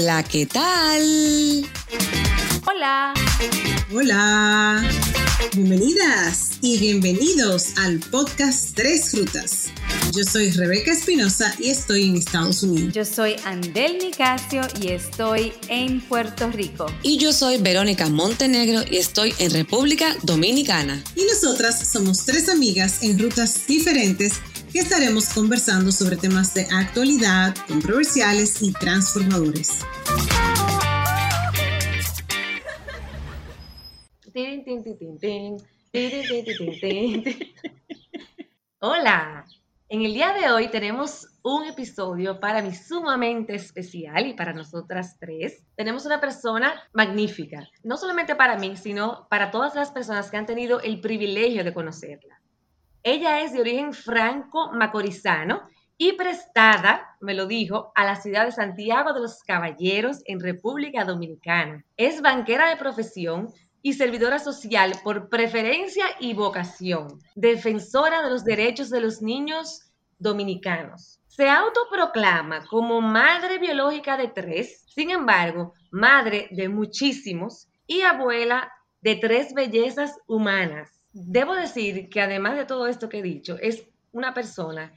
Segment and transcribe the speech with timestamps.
[0.00, 1.02] Hola, ¿qué tal?
[2.68, 3.12] Hola.
[3.92, 4.88] Hola.
[5.54, 9.72] Bienvenidas y bienvenidos al podcast Tres Frutas.
[10.16, 12.94] Yo soy Rebeca Espinosa y estoy en Estados Unidos.
[12.94, 16.86] Yo soy Andel Nicasio y estoy en Puerto Rico.
[17.02, 21.02] Y yo soy Verónica Montenegro y estoy en República Dominicana.
[21.16, 24.34] Y nosotras somos tres amigas en rutas diferentes
[24.78, 29.80] estaremos conversando sobre temas de actualidad, controversiales y transformadores.
[38.80, 39.44] Hola,
[39.88, 45.16] en el día de hoy tenemos un episodio para mí sumamente especial y para nosotras
[45.18, 45.64] tres.
[45.74, 50.46] Tenemos una persona magnífica, no solamente para mí, sino para todas las personas que han
[50.46, 52.37] tenido el privilegio de conocerla.
[53.02, 55.62] Ella es de origen franco-macorizano
[55.96, 61.04] y prestada, me lo dijo, a la ciudad de Santiago de los Caballeros en República
[61.04, 61.84] Dominicana.
[61.96, 68.90] Es banquera de profesión, y servidora social por preferencia y vocación, defensora de los derechos
[68.90, 69.82] de los niños
[70.18, 71.20] dominicanos.
[71.28, 79.14] Se autoproclama como madre biológica de tres, sin embargo, madre de muchísimos y abuela de
[79.16, 80.97] tres bellezas humanas.
[81.12, 84.92] Debo decir que además de todo esto que he dicho, es una persona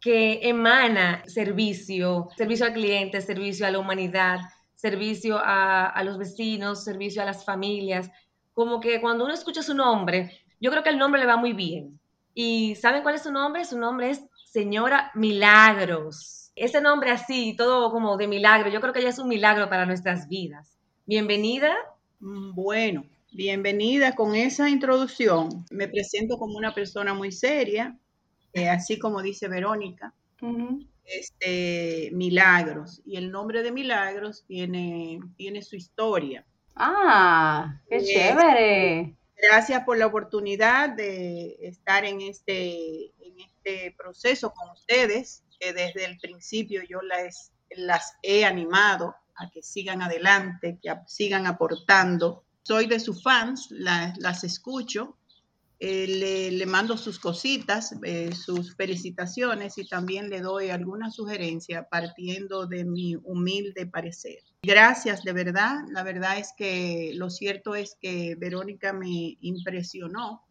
[0.00, 4.40] que emana servicio, servicio al cliente, servicio a la humanidad,
[4.74, 8.10] servicio a, los vecinos, servicio a las familias,
[8.52, 11.52] como que cuando uno escucha su nombre, yo creo que el nombre le va muy
[11.52, 11.98] bien.
[12.34, 13.64] ¿Y saben cuál es su nombre?
[13.64, 16.52] Su nombre es Señora Milagros.
[16.54, 19.86] Ese nombre así, todo como de milagro, yo creo que ella es un milagro para
[19.86, 20.78] nuestras vidas.
[21.06, 21.74] Bienvenida.
[22.20, 23.04] Mm, bueno,
[23.36, 25.66] bienvenida con esa introducción.
[25.70, 27.94] Me presento como una persona muy seria,
[28.54, 30.14] eh, así como dice Verónica.
[31.04, 33.02] este, Milagros.
[33.04, 36.46] Y el nombre de Milagros tiene, tiene su historia.
[36.74, 39.14] Ah, qué chévere.
[39.36, 46.06] Gracias por la oportunidad de estar en este, en este proceso con ustedes, que desde
[46.06, 52.45] el principio yo las, las he animado a que sigan adelante, que sigan aportando.
[52.66, 55.16] Soy de sus fans, las escucho
[55.78, 62.66] eh, le, mando sus cositas, eh, sus felicitaciones y también le doy alguna sugerencia partiendo
[62.66, 64.38] de mi humilde parecer.
[64.64, 65.76] Gracias, de verdad.
[65.92, 70.42] La verdad es que lo cierto es que Verónica me impresionó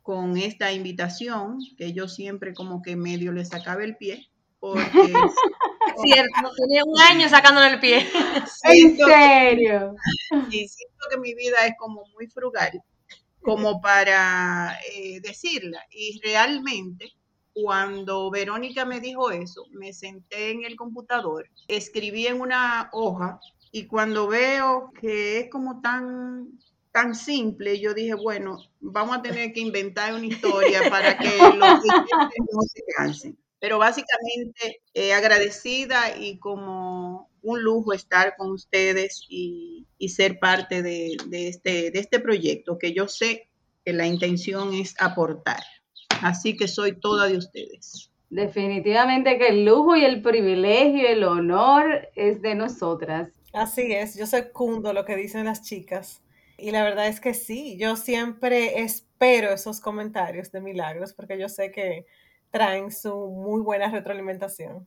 [0.00, 4.30] con esta invitación, que yo siempre como que medio le sacaba el pie,
[4.60, 5.12] porque...
[6.02, 7.98] Cierto, tenía un año sacándole el pie.
[8.64, 9.94] ¿En serio?
[10.50, 12.82] y siento que mi vida es como muy frugal
[13.44, 15.80] como para eh, decirla.
[15.90, 17.12] Y realmente,
[17.52, 23.38] cuando Verónica me dijo eso, me senté en el computador, escribí en una hoja
[23.70, 26.58] y cuando veo que es como tan
[26.90, 31.58] tan simple, yo dije, bueno, vamos a tener que inventar una historia para que los
[32.52, 33.36] no se cansen.
[33.64, 41.16] Pero básicamente eh, agradecida y como un lujo estar con ustedes y, ser parte de,
[41.32, 43.48] este, de este proyecto, que yo sé
[43.82, 45.62] que la intención es aportar.
[46.20, 48.10] Así que soy toda de ustedes.
[48.28, 53.32] Definitivamente que el lujo y el privilegio, el honor es de nosotras.
[53.54, 56.20] Así es, yo soy cundo lo que dicen las chicas.
[56.58, 61.48] Y la verdad es que sí, yo siempre espero esos comentarios de milagros porque yo
[61.48, 62.04] sé que
[62.54, 64.86] traen su muy buena retroalimentación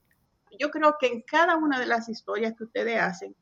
[0.59, 3.35] yo creo que en cada una de las historias que ustedes hacen,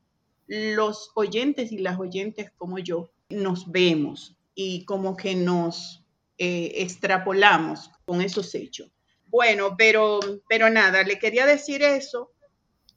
[0.46, 6.04] los oyentes y las oyentes como yo nos vemos y como que nos
[6.38, 8.90] eh, extrapolamos con esos hechos.
[9.26, 12.30] Bueno, pero, pero nada, le quería decir eso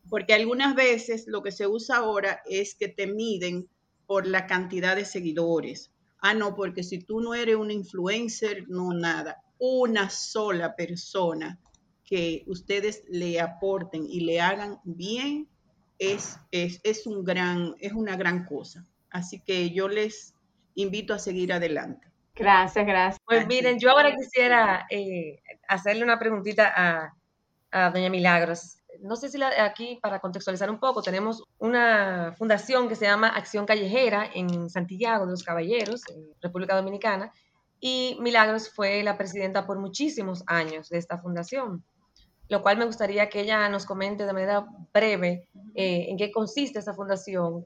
[0.10, 3.68] porque algunas veces lo que se usa ahora es que te miden
[4.06, 5.92] por la cantidad de seguidores.
[6.20, 9.42] Ah, no, porque si tú no eres un influencer, no nada.
[9.60, 11.60] Una sola persona
[12.04, 15.48] que ustedes le aporten y le hagan bien
[16.00, 18.84] es, es, un gran, es una gran cosa.
[19.12, 20.34] Así que yo les
[20.76, 22.08] invito a seguir adelante.
[22.34, 23.22] Gracias, gracias.
[23.26, 27.14] Pues miren, yo ahora quisiera eh, hacerle una preguntita a,
[27.72, 28.78] a doña Milagros.
[29.02, 33.66] No sé si aquí, para contextualizar un poco, tenemos una fundación que se llama Acción
[33.66, 37.32] Callejera en Santiago de los Caballeros, en República Dominicana,
[37.80, 41.84] y Milagros fue la presidenta por muchísimos años de esta fundación
[42.50, 46.80] lo cual me gustaría que ella nos comente de manera breve eh, en qué consiste
[46.80, 47.66] esa fundación.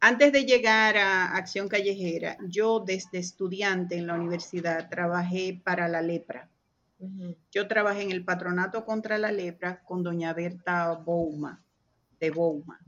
[0.00, 6.02] Antes de llegar a Acción Callejera, yo desde estudiante en la universidad trabajé para la
[6.02, 6.48] lepra.
[7.50, 11.60] Yo trabajé en el patronato contra la lepra con doña Berta Bouma,
[12.20, 12.80] de Bouma.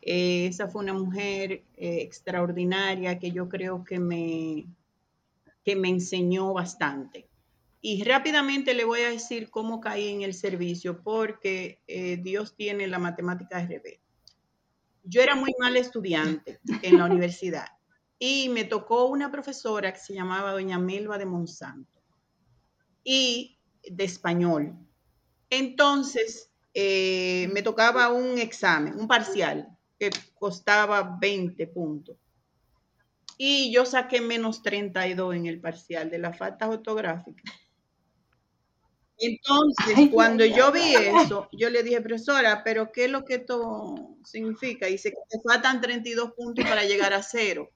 [0.00, 4.66] Eh, esa fue una mujer eh, extraordinaria que yo creo que me,
[5.64, 7.28] que me enseñó bastante.
[7.80, 12.86] Y rápidamente le voy a decir cómo caí en el servicio, porque eh, Dios tiene
[12.86, 14.00] la matemática de revés.
[15.02, 17.66] Yo era muy mal estudiante en la universidad
[18.18, 22.00] y me tocó una profesora que se llamaba doña Melba de Monsanto
[23.02, 24.78] y de español.
[25.50, 32.16] Entonces, me tocaba un examen, un parcial, que costaba 20 puntos.
[33.36, 37.42] Y yo saqué menos 32 en el parcial de la falta ortográfica.
[39.18, 44.16] Entonces, cuando yo vi eso, yo le dije, profesora, pero ¿qué es lo que esto
[44.24, 44.86] significa?
[44.86, 47.70] Dice que te faltan 32 puntos para llegar a cero.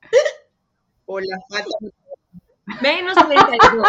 [1.04, 1.70] Por la falta
[2.82, 3.86] Menos 32.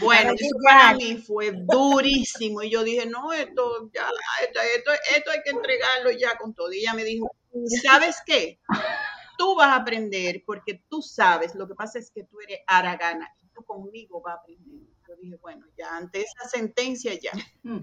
[0.00, 2.62] Bueno, eso para mí fue durísimo.
[2.62, 4.08] Y yo dije, no, esto ya,
[4.42, 6.72] esto, esto, hay que entregarlo ya con todo.
[6.72, 7.30] Y ella me dijo,
[7.82, 8.58] ¿sabes qué?
[9.42, 13.28] Tú vas a aprender porque tú sabes, lo que pasa es que tú eres aragana
[13.42, 14.86] y tú conmigo vas a aprender.
[15.08, 17.32] Yo dije, bueno, ya ante esa sentencia ya.
[17.64, 17.80] Mm.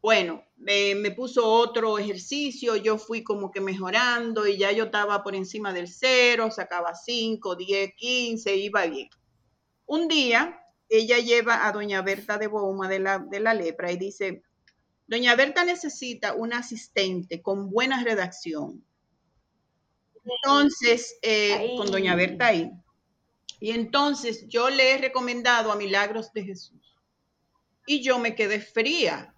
[0.00, 5.22] Bueno, me, me, puso otro ejercicio, yo fui como que mejorando y ya yo estaba
[5.22, 9.10] por encima del cero, sacaba 5, 10, 15, iba bien.
[9.84, 13.98] Un día ella lleva a doña Berta de Boma de la, de la lepra y
[13.98, 14.44] dice,
[15.06, 18.82] doña Berta necesita un asistente con buena redacción.
[20.36, 22.70] Entonces, eh, con doña Berta ahí.
[23.60, 26.96] Y entonces yo le he recomendado a Milagros de Jesús.
[27.86, 29.34] Y yo me quedé fría.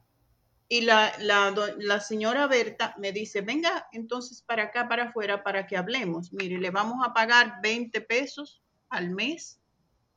[0.69, 5.67] Y la, la, la, señora Berta me dice, venga entonces para acá, para afuera, para
[5.67, 6.33] que hablemos.
[6.33, 9.61] Mire, le vamos a pagar 20 pesos al mes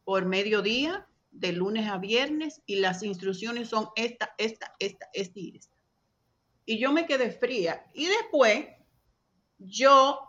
[0.04, 5.58] por mediodía de lunes a viernes y las instrucciones son esta, esta, esta, esta y
[5.58, 5.76] esta.
[6.66, 7.86] Y yo me quedé fría.
[7.94, 8.68] Y después
[9.58, 10.20] yo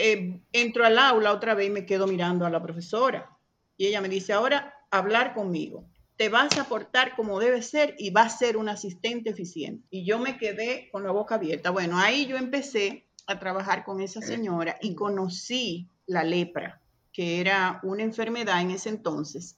[0.00, 3.36] eh, entro al aula otra vez y me quedo mirando a la profesora.
[3.76, 5.84] Y ella me dice, ahora hablar conmigo.
[6.16, 9.86] Te vas a portar como debe ser y vas a ser un asistente eficiente.
[9.90, 11.70] Y yo me quedé con la boca abierta.
[11.70, 16.82] Bueno, ahí yo empecé a trabajar con esa señora y conocí la lepra,
[17.12, 19.56] que era una enfermedad en ese entonces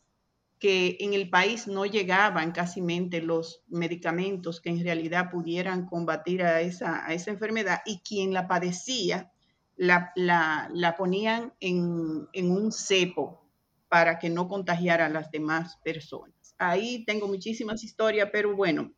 [0.63, 2.81] que en el país no llegaban casi
[3.21, 8.47] los medicamentos que en realidad pudieran combatir a esa, a esa enfermedad y quien la
[8.47, 9.32] padecía
[9.77, 13.47] la, la, ponían en, en, un cepo
[13.89, 16.55] para que no contagiara a las demás personas.
[16.59, 18.93] Ahí tengo muchísimas historias, pero bueno,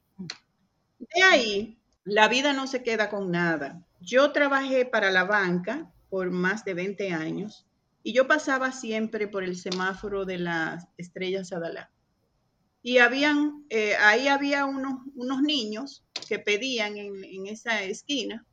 [0.99, 3.85] de ahí la vida no se queda con nada.
[4.01, 7.67] Yo trabajé para la banca por más de 20 años
[8.03, 11.91] y yo pasaba siempre por el semáforo de las estrellas Adalá.
[12.83, 18.47] Y habían, eh, ahí había unos, unos, niños que pedían en, esa esquina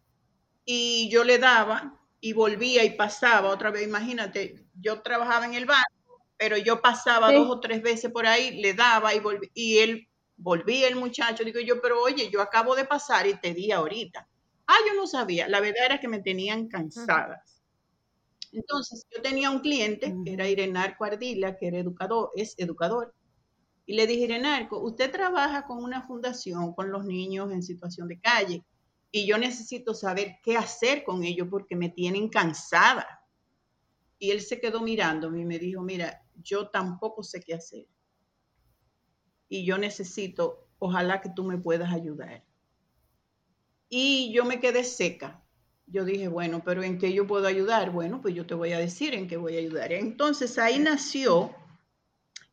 [0.64, 3.86] y yo le daba y volvía y pasaba otra vez.
[3.86, 8.62] Imagínate, yo trabajaba en el banco, pero yo pasaba dos o tres veces por ahí,
[8.62, 9.50] le daba y volvía.
[9.54, 13.54] Y él volvía el muchacho, digo yo, pero oye, yo acabo de pasar y te
[13.54, 14.28] di ahorita.
[14.68, 15.48] Ah, yo no sabía.
[15.48, 17.44] La verdad era que me tenían cansada.
[18.54, 23.14] Entonces, yo tenía un cliente, que era Irenarco Ardila, que era educador, es educador,
[23.86, 28.20] y le dije, Irenarco, usted trabaja con una fundación con los niños en situación de
[28.20, 28.64] calle,
[29.12, 33.26] y yo necesito saber qué hacer con ellos porque me tienen cansada.
[34.18, 37.88] Y él se quedó mirándome y me dijo, mira, yo tampoco sé qué hacer.
[39.50, 42.44] Y yo necesito, ojalá que tú me puedas ayudar.
[43.90, 45.42] Y yo me quedé seca
[45.92, 47.92] yo dije, bueno, pero ¿en qué yo puedo ayudar?
[47.92, 49.92] Bueno, pues yo te voy a decir en qué voy a ayudar.
[49.92, 51.54] Entonces ahí nació,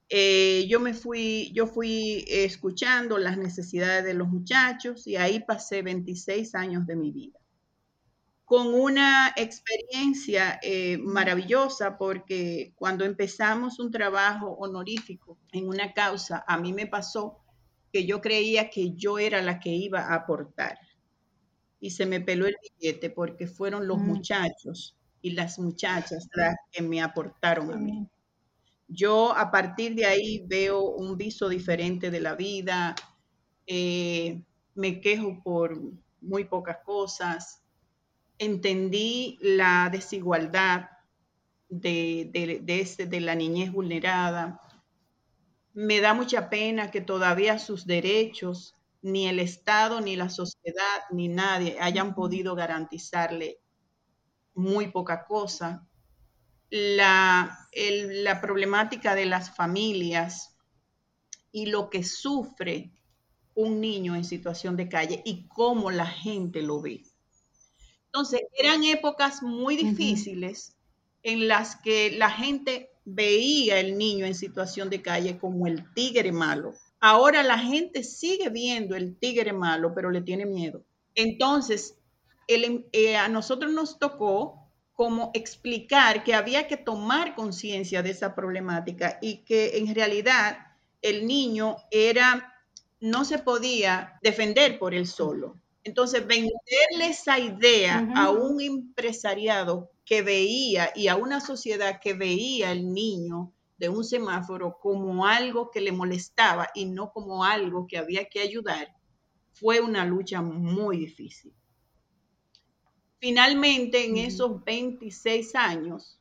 [0.08, 5.82] eh, yo me fui, yo fui escuchando las necesidades de los muchachos y ahí pasé
[5.82, 7.38] 26 años de mi vida.
[8.44, 16.56] Con una experiencia eh, maravillosa porque cuando empezamos un trabajo honorífico en una causa, a
[16.56, 17.38] mí me pasó
[17.92, 20.78] que yo creía que yo era la que iba a aportar
[21.80, 26.82] y se me peló el billete porque fueron los muchachos y las muchachas las que
[26.82, 28.08] me aportaron a mí.
[28.88, 32.94] Yo a partir de ahí veo un viso diferente de la vida,
[33.66, 34.42] eh,
[34.74, 35.80] me quejo por
[36.20, 37.62] muy pocas cosas,
[38.38, 40.90] entendí la desigualdad
[41.68, 44.60] de, de, de, este, de la niñez vulnerada,
[45.74, 51.28] me da mucha pena que todavía sus derechos ni el Estado, ni la sociedad, ni
[51.28, 53.60] nadie hayan podido garantizarle
[54.54, 55.87] muy poca cosa.
[56.70, 60.56] La, la problemática de las familias
[61.50, 62.92] y lo que sufre
[63.54, 67.02] un niño en situación de calle y cómo la gente lo ve.
[68.06, 70.76] Entonces, eran épocas muy difíciles
[71.22, 76.30] en las que la gente veía el niño en situación de calle como el tigre
[76.32, 76.74] malo.
[77.00, 80.84] Ahora la gente sigue viendo el tigre malo, pero le tiene miedo.
[81.14, 81.96] Entonces,
[82.46, 84.67] eh, a nosotros nos tocó
[84.98, 90.58] como explicar que había que tomar conciencia de esa problemática y que en realidad
[91.02, 92.52] el niño era,
[92.98, 95.54] no se podía defender por él solo.
[95.84, 102.70] Entonces, venderle esa idea a un empresariado que veía y a una sociedad que veía
[102.70, 107.98] al niño de un semáforo como algo que le molestaba y no como algo que
[107.98, 108.88] había que ayudar,
[109.52, 111.54] fue una lucha muy difícil.
[113.20, 116.18] Finalmente, en esos 26 años,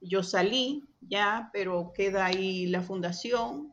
[0.00, 3.72] yo salí ya, pero queda ahí la fundación.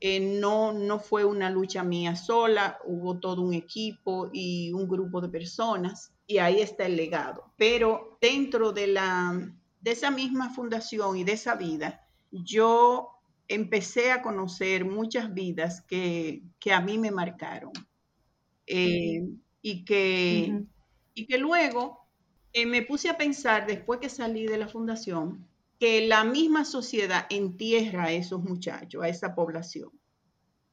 [0.00, 5.20] Eh, no, no fue una lucha mía sola, hubo todo un equipo y un grupo
[5.20, 7.52] de personas y ahí está el legado.
[7.56, 13.10] Pero dentro de, la, de esa misma fundación y de esa vida, yo
[13.48, 17.72] empecé a conocer muchas vidas que, a mí me marcaron
[18.66, 19.22] eh,
[19.62, 20.64] y, que,
[21.14, 22.05] y que luego
[22.52, 25.46] eh, me puse a pensar, después que salí de la fundación,
[25.78, 29.90] que la misma sociedad entierra a esos muchachos, a esa población.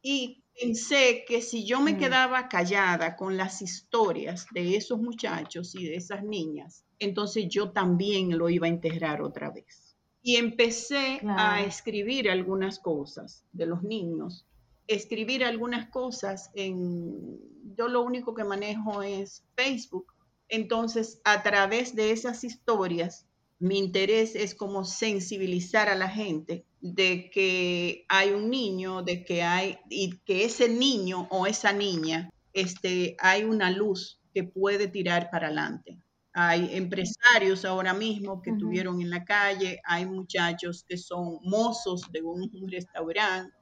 [0.01, 1.97] Y pensé que si yo me mm.
[1.97, 8.37] quedaba callada con las historias de esos muchachos y de esas niñas, entonces yo también
[8.37, 9.95] lo iba a enterrar otra vez.
[10.21, 14.45] Y empecé a escribir algunas cosas de los niños,
[14.87, 17.39] escribir algunas cosas en,
[17.75, 20.12] yo lo único que manejo es Facebook.
[20.53, 23.25] Entonces, a través de esas historias,
[23.57, 29.41] mi interés es como sensibilizar a la gente de que hay un niño, de que
[29.41, 35.31] hay, y que ese niño o esa niña, este, hay una luz que puede tirar
[35.31, 35.97] para adelante.
[36.33, 42.21] Hay empresarios ahora mismo que tuvieron en la calle, hay muchachos que son mozos de
[42.21, 43.57] un, restaurante.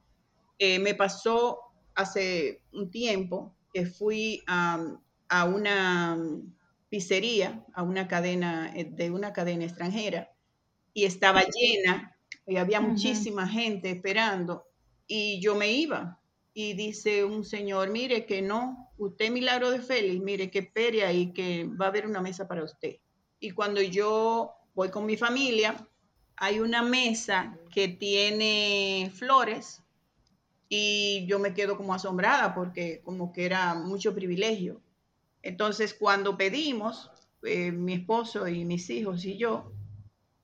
[0.58, 1.58] Eh, me pasó
[1.94, 4.78] hace un tiempo que fui a,
[5.30, 6.18] a una
[6.92, 10.30] pizzería, a una cadena, eh, de una cadena extranjera,
[10.92, 12.14] y estaba llena
[12.46, 14.66] y había muchísima gente esperando
[15.06, 16.20] y yo me iba.
[16.52, 21.32] Y dice un señor, mire que no, usted Milagro de Félix, mire que espere ahí
[21.32, 22.96] que va a haber una mesa para usted.
[23.40, 25.88] Y cuando yo voy con mi familia,
[26.36, 29.82] hay una mesa que tiene flores
[30.68, 34.82] y yo me quedo como asombrada porque como que era mucho privilegio.
[35.42, 37.10] Entonces cuando pedimos,
[37.42, 39.72] eh, mi esposo y mis hijos y yo,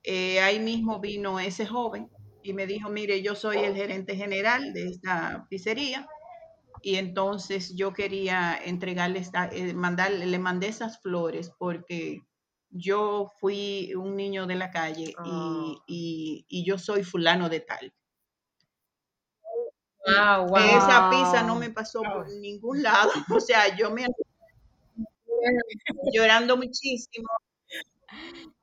[0.03, 2.09] eh, ahí mismo vino ese joven
[2.43, 6.07] y me dijo, mire, yo soy el gerente general de esta pizzería
[6.81, 12.21] y entonces yo quería entregarle, esta, eh, mandarle, le mandé esas flores porque
[12.69, 15.13] yo fui un niño de la calle
[15.87, 16.65] y, ah.
[16.65, 17.93] yo soy fulano de tal.
[20.05, 24.05] Esa pizza no me pasó por ningún lado, o sea, yo me
[26.13, 27.27] llorando muchísimo,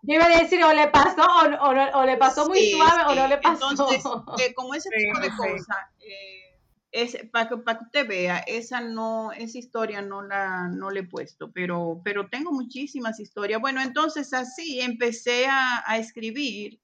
[0.02, 1.26] yo iba a decir, o le pasó,
[1.60, 3.70] o, le pasó muy suave, o no le pasó.
[3.70, 4.02] Entonces,
[4.40, 9.32] eh, como ese tipo de cosas, eh, para, que, para que usted vea, esa no,
[9.32, 13.60] esa historia no la no le he puesto, pero, pero tengo muchísimas historias.
[13.60, 16.80] Bueno, entonces así empecé a, a escribir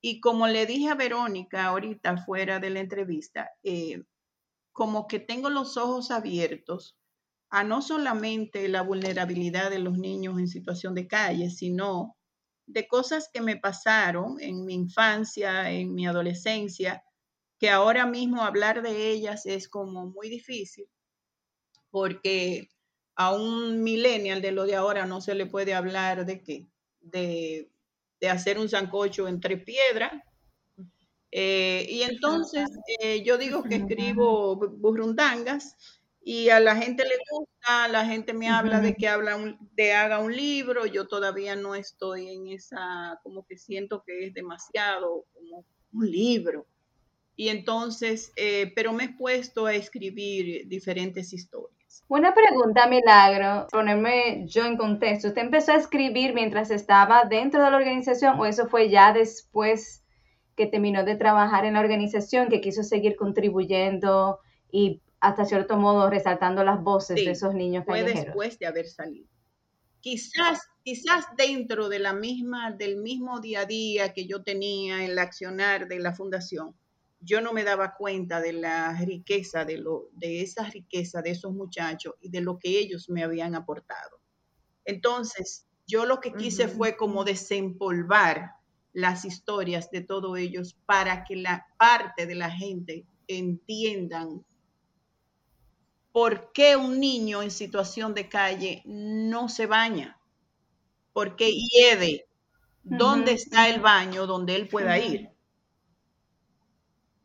[0.00, 4.02] y como le dije a Verónica ahorita fuera de la entrevista, eh,
[4.72, 6.96] como que tengo los ojos abiertos
[7.54, 12.16] a no solamente la vulnerabilidad de los niños en situación de calle, sino
[12.66, 17.04] de cosas que me pasaron en mi infancia, en mi adolescencia,
[17.60, 20.88] que ahora mismo hablar de ellas es como muy difícil,
[21.92, 22.70] porque
[23.14, 26.66] a un millennial de lo de ahora no se le puede hablar de qué,
[27.00, 27.70] de,
[28.28, 30.12] hacer un zancocho entre piedras.
[31.30, 32.68] Eh, y entonces
[32.98, 35.76] eh, yo digo que escribo burrundangas
[36.26, 40.20] y a la gente le gusta, la gente me habla de que habla de haga
[40.20, 45.66] un libro, yo todavía no estoy en esa, como que siento que es demasiado como
[45.92, 46.66] un libro.
[47.36, 52.02] Y entonces, eh, pero me he puesto a escribir diferentes historias.
[52.08, 55.28] Una pregunta, Milagro, ponerme yo en contexto.
[55.28, 60.02] ¿Usted empezó a escribir mientras estaba dentro de la organización o eso fue ya después
[60.56, 64.38] que terminó de trabajar en la organización, que quiso seguir contribuyendo
[64.70, 69.28] y hasta cierto modo resaltando las voces de esos niños fue después de haber salido.
[70.00, 75.12] Quizás, quizás dentro de la misma, del mismo día a día que yo tenía en
[75.12, 76.76] el accionar de la fundación,
[77.20, 81.52] yo no me daba cuenta de la riqueza, de, lo, de esa riqueza de esos
[81.52, 84.20] muchachos y de lo que ellos me habían aportado.
[84.84, 88.52] Entonces, Yo lo que quise fue como desempolvar
[88.92, 94.44] las historias de todos ellos para que la parte de la gente entiendan
[96.14, 100.16] por qué un niño en situación de calle no se baña,
[101.12, 102.28] por qué hiede,
[102.84, 105.28] dónde está el baño donde él pueda ir.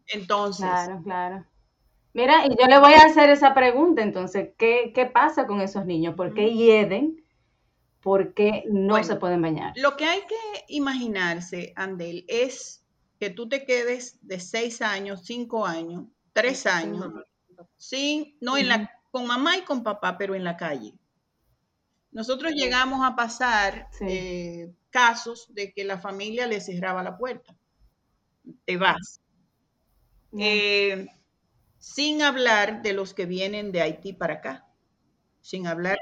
[0.08, 0.66] Entonces.
[0.66, 1.46] Claro, claro.
[2.16, 5.86] Mira, y yo le voy a hacer esa pregunta, entonces, ¿qué, qué pasa con esos
[5.86, 6.16] niños?
[6.16, 7.24] ¿Por qué hieden?
[8.02, 9.74] ¿Por qué no se pueden bañar?
[9.76, 12.84] Lo que hay que imaginarse, Andel, es
[13.20, 17.14] que tú te quedes de seis años, cinco años, tres años,
[17.78, 20.94] sin, no en la, con mamá y con papá, pero en la calle.
[22.12, 27.56] Nosotros llegamos a pasar eh, casos de que la familia le cerraba la puerta.
[28.66, 29.22] Te vas.
[30.38, 31.08] Eh,
[31.78, 34.68] sin hablar de los que vienen de Haití para acá,
[35.42, 35.98] sin hablar,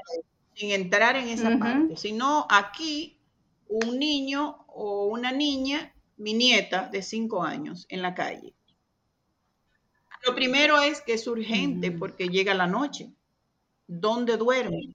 [0.54, 3.20] sin entrar en esa parte, sino aquí
[3.68, 8.54] un niño o una niña, mi nieta de cinco años, en la calle.
[10.26, 13.12] Lo primero es que es urgente porque llega la noche.
[13.86, 14.94] ¿Dónde duermen?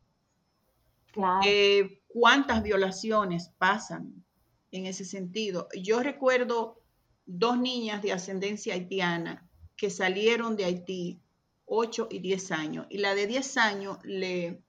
[1.46, 4.24] Eh, ¿Cuántas violaciones pasan
[4.72, 5.68] en ese sentido?
[5.76, 6.82] Yo recuerdo
[7.26, 11.20] dos niñas de ascendencia haitiana que salieron de Haití
[11.66, 14.62] 8 y 10 años y la de 10 años le,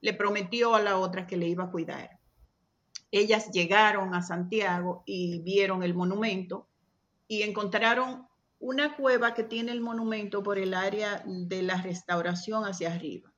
[0.00, 2.18] le prometió a la otra que le iba a cuidar.
[3.10, 6.68] Ellas llegaron a Santiago y vieron el monumento
[7.28, 8.25] y encontraron
[8.58, 13.32] una cueva que tiene el monumento por el área de la restauración hacia arriba.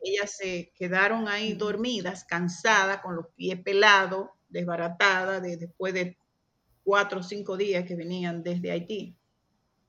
[0.00, 6.16] Ellas se quedaron ahí dormidas, cansadas, con los pies pelados, desbaratadas, después de
[6.82, 9.16] cuatro o cinco días que venían desde Haití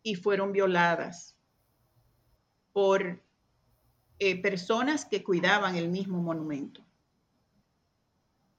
[0.03, 1.37] y fueron violadas
[2.73, 3.21] por
[4.19, 6.85] eh, personas que cuidaban el mismo monumento.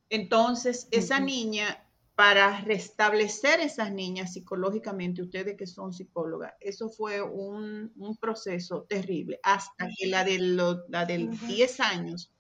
[0.08, 1.84] Entonces, esa niña,
[2.20, 9.88] para restablecer esas niñas psicológicamente, ustedes que son psicólogas, eso fue un, proceso terrible, hasta
[9.96, 12.30] que la de, la de 10 años,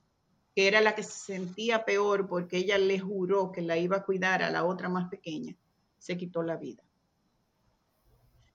[0.54, 4.04] que era la que se sentía peor porque ella le juró que la iba a
[4.04, 5.56] cuidar a la otra más pequeña,
[5.96, 6.82] se quitó la vida.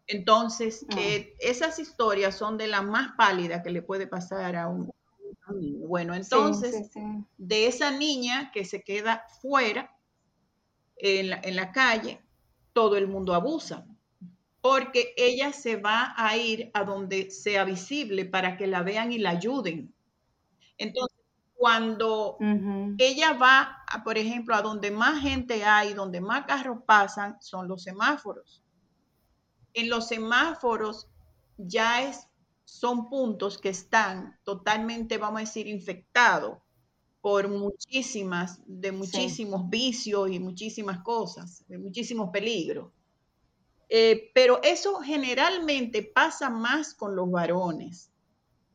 [0.05, 0.95] Entonces, ah.
[0.99, 4.91] eh, esas historias son de las más pálidas que le puede pasar a un,
[5.55, 5.87] niño.
[5.87, 6.91] Bueno, entonces,
[7.39, 9.94] de esa niña que se queda fuera
[10.97, 12.21] en la, en la calle,
[12.73, 13.85] todo el mundo abusa,
[14.61, 19.17] porque ella se va a ir a donde sea visible para que la vean y
[19.17, 19.93] la ayuden.
[20.77, 21.17] Entonces,
[21.55, 22.37] cuando
[22.97, 27.83] ella va, por ejemplo, a donde más gente hay, donde más carros pasan, son los
[27.83, 28.61] semáforos.
[29.73, 31.07] En los semáforos
[31.57, 32.27] ya es,
[32.65, 36.57] son puntos que están totalmente, vamos a decir, infectados
[37.25, 42.91] por muchísimas, de muchísimos vicios y muchísimas cosas, de muchísimos peligros.
[43.89, 48.11] Eh, pero eso generalmente pasa más con los varones.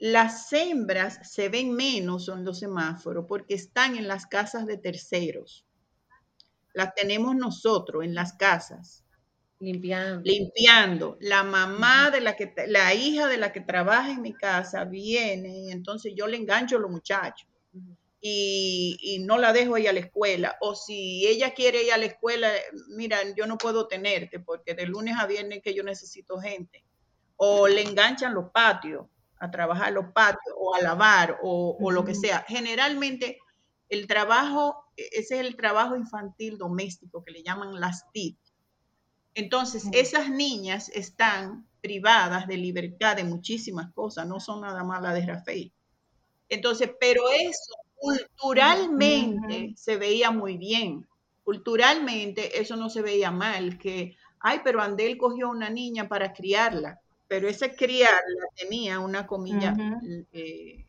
[0.01, 5.65] Las hembras se ven menos en los semáforos porque están en las casas de terceros.
[6.75, 9.05] Las tenemos nosotros en las casas.
[9.61, 10.23] Limpiando.
[10.25, 11.19] Limpiando.
[11.21, 15.57] La mamá de la que, la hija de la que trabaja en mi casa viene
[15.57, 17.47] y entonces yo le engancho a los muchachos.
[18.23, 20.57] Y, no la dejo ir a la escuela.
[20.61, 22.51] O si ella quiere ir a la escuela,
[22.89, 26.85] mira, yo no puedo tenerte porque de lunes a viernes que yo necesito gente.
[27.37, 29.07] O le enganchan los patios,
[29.39, 32.45] a trabajar los patios, o a lavar, o, o lo que sea.
[32.47, 33.39] Generalmente
[33.89, 38.39] el trabajo, e, ese es el trabajo infantil doméstico que le llaman las TIT
[39.35, 45.15] entonces, esas niñas están privadas de libertad de muchísimas cosas, no son nada más las
[45.15, 45.73] de Rafael.
[46.49, 51.07] Entonces, pero eso culturalmente se veía muy bien.
[51.45, 56.99] Culturalmente eso no se veía mal, que, ay, pero Andel cogió una niña para criarla,
[57.29, 59.77] pero esa criarla tenía una comilla
[60.33, 60.87] eh,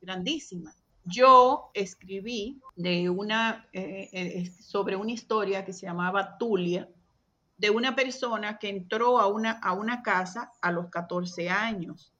[0.00, 0.72] grandísima.
[1.04, 6.88] Yo escribí de una, eh, eh, sobre una historia que se llamaba Tulia,
[7.58, 12.12] de una persona que entró a una, a una casa a los 14 años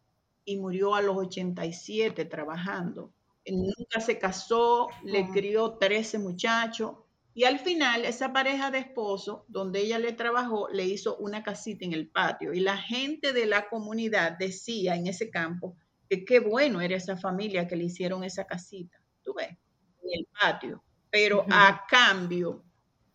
[0.45, 3.11] y murió a los 87 trabajando.
[3.53, 6.97] Nunca se casó, le crió 13 muchachos
[7.35, 11.85] y al final esa pareja de esposo, donde ella le trabajó, le hizo una casita
[11.85, 15.77] en el patio y la gente de la comunidad decía en ese campo
[16.09, 20.27] que qué bueno era esa familia que le hicieron esa casita, tú ves, en el
[20.41, 22.63] patio, pero a cambio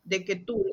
[0.03, 0.63] de que tú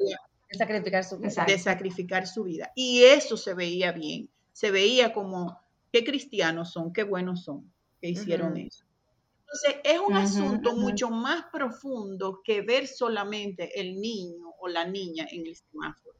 [0.51, 1.45] de sacrificar su vida.
[1.45, 2.73] De sacrificar su vida.
[2.75, 4.31] Y eso se veía bien.
[4.53, 5.59] Se veía como
[5.92, 8.86] qué cristianos son, qué buenos son, que hicieron eso.
[9.47, 15.27] Entonces, es un asunto mucho más profundo que ver solamente el niño o la niña
[15.31, 16.17] en el semáforo.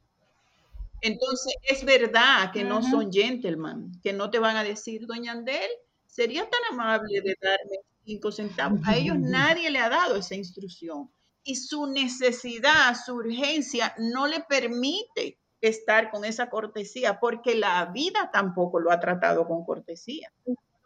[1.01, 5.69] Entonces, es verdad que no son gentlemen, que no te van a decir, doña Andel,
[6.07, 8.79] sería tan amable de darme cinco centavos.
[8.85, 11.09] A ellos nadie le ha dado esa instrucción.
[11.43, 18.31] Y su necesidad, su urgencia no le permite estar con esa cortesía, porque la vida
[18.31, 20.31] tampoco lo ha tratado con cortesía.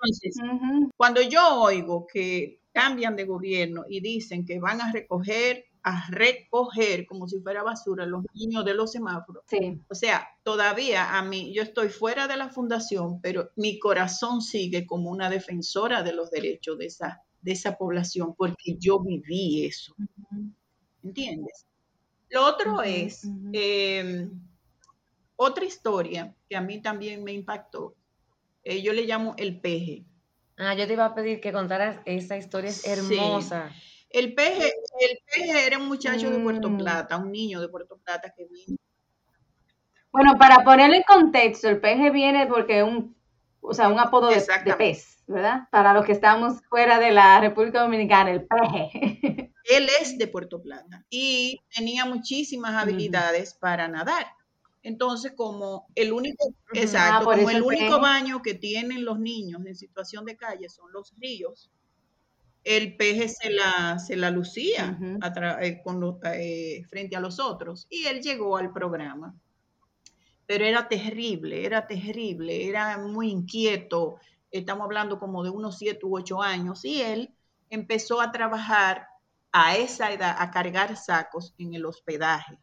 [0.02, 0.36] Entonces,
[0.98, 7.06] cuando yo oigo que cambian de gobierno y dicen que van a recoger, a recoger
[7.06, 9.44] como si fuera basura los niños de los semáforos.
[9.90, 14.86] O sea, todavía a mí, yo estoy fuera de la fundación, pero mi corazón sigue
[14.86, 19.96] como una defensora de los derechos de esa, de esa población, porque yo viví eso.
[21.04, 21.66] ¿Entiendes?
[22.30, 24.32] Lo otro es, em,
[25.36, 27.96] otra historia que a mí también me impactó,
[28.64, 30.06] eh, yo le llamo el peje.
[30.58, 33.72] Ah, yo te iba a pedir que contaras esa historia, es hermosa.
[34.10, 36.78] El peje, el peje era un muchacho de Puerto mm.
[36.78, 38.78] Plata, un niño de Puerto Plata que vino.
[40.12, 43.16] Bueno, para ponerle en contexto, el peje viene porque es un,
[43.62, 44.44] o sea, un apodo de,
[44.78, 45.70] pez, ¿verdad?
[45.72, 49.54] Para los que estamos fuera de la República Dominicana, el peje.
[49.64, 54.26] Él es de Puerto Plata y tenía muchísimas habilidades para nadar.
[54.84, 59.76] Entonces, como el único, exacto, ah, como el único baño que tienen los niños en
[59.76, 61.70] situación de calle son los ríos,
[62.64, 64.98] el peje se la, se la lucía
[65.62, 65.82] eh,
[66.26, 69.36] eh, frente a los otros y él llegó al programa.
[70.46, 74.18] Pero era terrible, era terrible, era muy inquieto.
[74.52, 77.34] Estamos hablando como de unos siete u ocho años y él
[77.70, 79.08] empezó a trabajar
[79.52, 82.60] a esa edad, a cargar sacos en el hospedaje.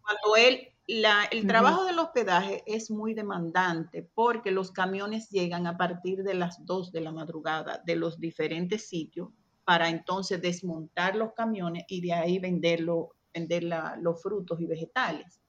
[0.00, 6.22] Cuando él el trabajo del hospedaje es muy demandante porque los camiones llegan a partir
[6.22, 9.30] de las 2 de la madrugada de los diferentes sitios
[9.64, 13.64] para entonces desmontar los camiones y de ahí venderlo, vender
[14.00, 15.40] los frutos y vegetales.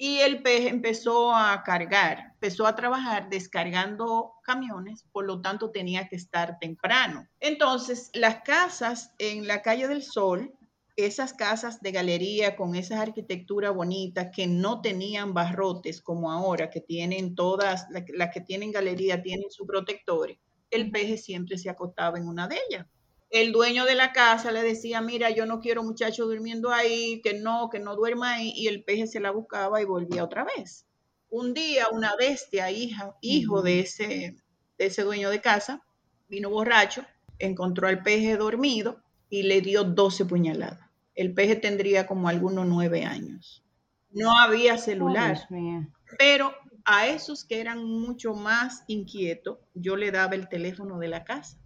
[0.00, 6.08] Y el pez empezó a cargar, empezó a trabajar descargando camiones, por lo tanto tenía
[6.08, 7.26] que estar temprano.
[7.40, 10.54] Entonces, las casas en la calle del Sol
[10.98, 16.80] esas casas de galería con esas arquitecturas bonitas que no tenían barrotes como ahora, que
[16.80, 20.38] tienen todas, las que tienen galería tienen su protectores,
[20.72, 22.86] el peje siempre se acostaba en una de ellas.
[23.30, 27.34] El dueño de la casa le decía, mira, yo no quiero muchachos durmiendo ahí, que
[27.34, 30.84] no, que no duerma ahí, y el peje se la buscaba y volvía otra vez.
[31.30, 34.34] Un día una bestia, hija, hijo de ese,
[34.78, 35.84] de ese dueño de casa,
[36.28, 37.04] vino borracho,
[37.38, 40.87] encontró al peje dormido y le dio 12 puñaladas
[41.18, 43.64] el peje tendría como algunos nueve años.
[44.12, 45.36] No había celular,
[46.16, 46.54] pero
[46.84, 51.58] a esos que eran mucho más inquietos, yo le daba el teléfono de la casa.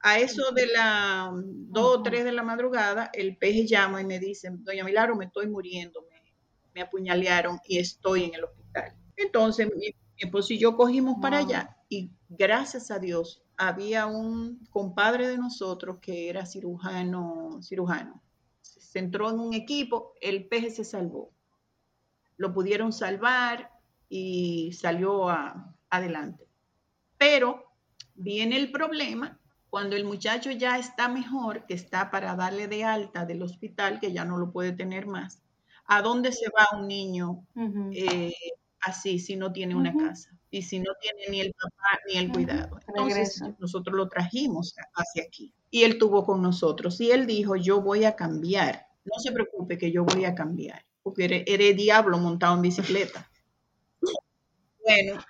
[0.00, 4.18] A eso de las dos o tres de la madrugada, el peje llama y me
[4.18, 6.34] dice, doña Milagro, me estoy muriendo, me,
[6.74, 8.92] me apuñalearon y estoy en el hospital.
[9.16, 15.28] Entonces, mi, esposo y yo cogimos para allá y gracias a Dios había un compadre
[15.28, 18.20] de nosotros que era cirujano, cirujano
[18.88, 21.30] se entró en un equipo, el peje se salvó.
[22.38, 23.70] Lo pudieron salvar
[24.08, 25.26] y salió
[25.90, 26.48] adelante.
[27.18, 27.70] Pero
[28.14, 33.26] viene el problema cuando el muchacho ya está mejor, que está para darle de alta
[33.26, 35.42] del hospital, que ya no lo puede tener más.
[35.84, 37.46] ¿A dónde se va un niño
[37.92, 38.32] eh,
[38.80, 40.30] así si no tiene una casa?
[40.50, 42.80] Y si no tiene ni el papá ni el cuidado.
[42.88, 47.00] Entonces nosotros lo trajimos hacia aquí y él tuvo con nosotros.
[47.00, 48.86] Y él dijo, yo voy a cambiar.
[49.04, 53.30] No se preocupe que yo voy a cambiar, porque eres, diablo montado en bicicleta.
[54.84, 55.20] Bueno,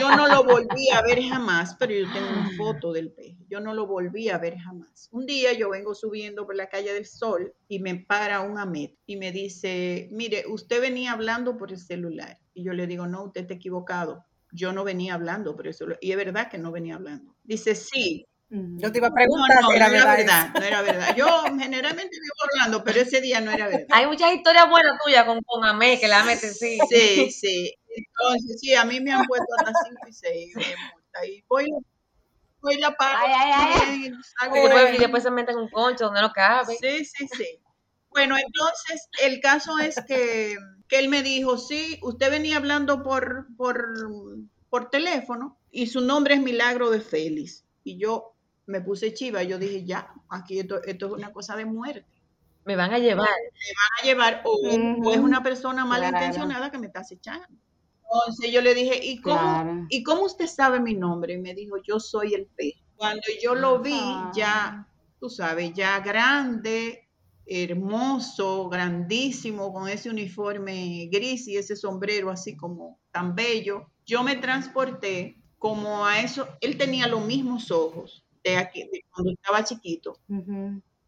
[0.00, 3.36] yo no lo volví a ver jamás, pero yo tengo una foto del peje.
[3.48, 5.08] Yo no lo volví a ver jamás.
[5.12, 8.96] Un día yo vengo subiendo por la calle del Sol y me para un Amet
[9.06, 12.38] y me dice, mire, usted venía hablando por el celular.
[12.52, 14.24] Y yo le digo, no, usted está equivocado.
[14.56, 15.86] Yo no venía hablando por eso.
[16.00, 17.36] Y es verdad que no venía hablando.
[17.44, 21.16] Dice, sí, yo te iba a preguntar no, no, era, verdad, No era verdad.
[21.16, 21.26] Yo
[21.58, 23.86] generalmente vivo hablando, pero ese día no era verdad.
[23.90, 26.78] Hay muchas historias buenas tuyas con, con Amé que la meten, sí.
[26.88, 27.74] Sí, sí.
[27.88, 31.26] Entonces, sí, a mí me han puesto hasta 5 y 6 de multa.
[31.26, 31.66] Y voy,
[32.60, 33.18] voy la pago.
[33.26, 34.94] Ay, ay, ay.
[34.94, 36.76] y después se meten un concho donde no cabe.
[36.80, 37.60] Sí, sí, sí.
[38.16, 40.56] Bueno, entonces el caso es que,
[40.88, 43.76] que él me dijo, sí, usted venía hablando por, por,
[44.70, 47.66] por teléfono y su nombre es Milagro de Félix.
[47.84, 48.32] Y yo
[48.64, 52.06] me puse chiva, yo dije, ya, aquí esto, es una cosa de muerte.
[52.64, 53.28] Me van a llevar.
[53.28, 57.46] Me van a llevar, o, es una persona malintencionada que me está acechando.
[58.02, 61.34] Entonces yo le dije, ¿y cómo, ¿y cómo usted sabe mi nombre?
[61.34, 62.72] Y me dijo, yo soy el P.
[62.96, 64.00] Cuando yo lo vi
[64.34, 64.88] ya,
[65.20, 67.05] tú sabes, ya grande,
[67.46, 74.36] hermoso, grandísimo, con ese uniforme gris y ese sombrero así como tan bello, yo me
[74.36, 80.18] transporté como a eso, él tenía los mismos ojos de, aquí, cuando estaba chiquito.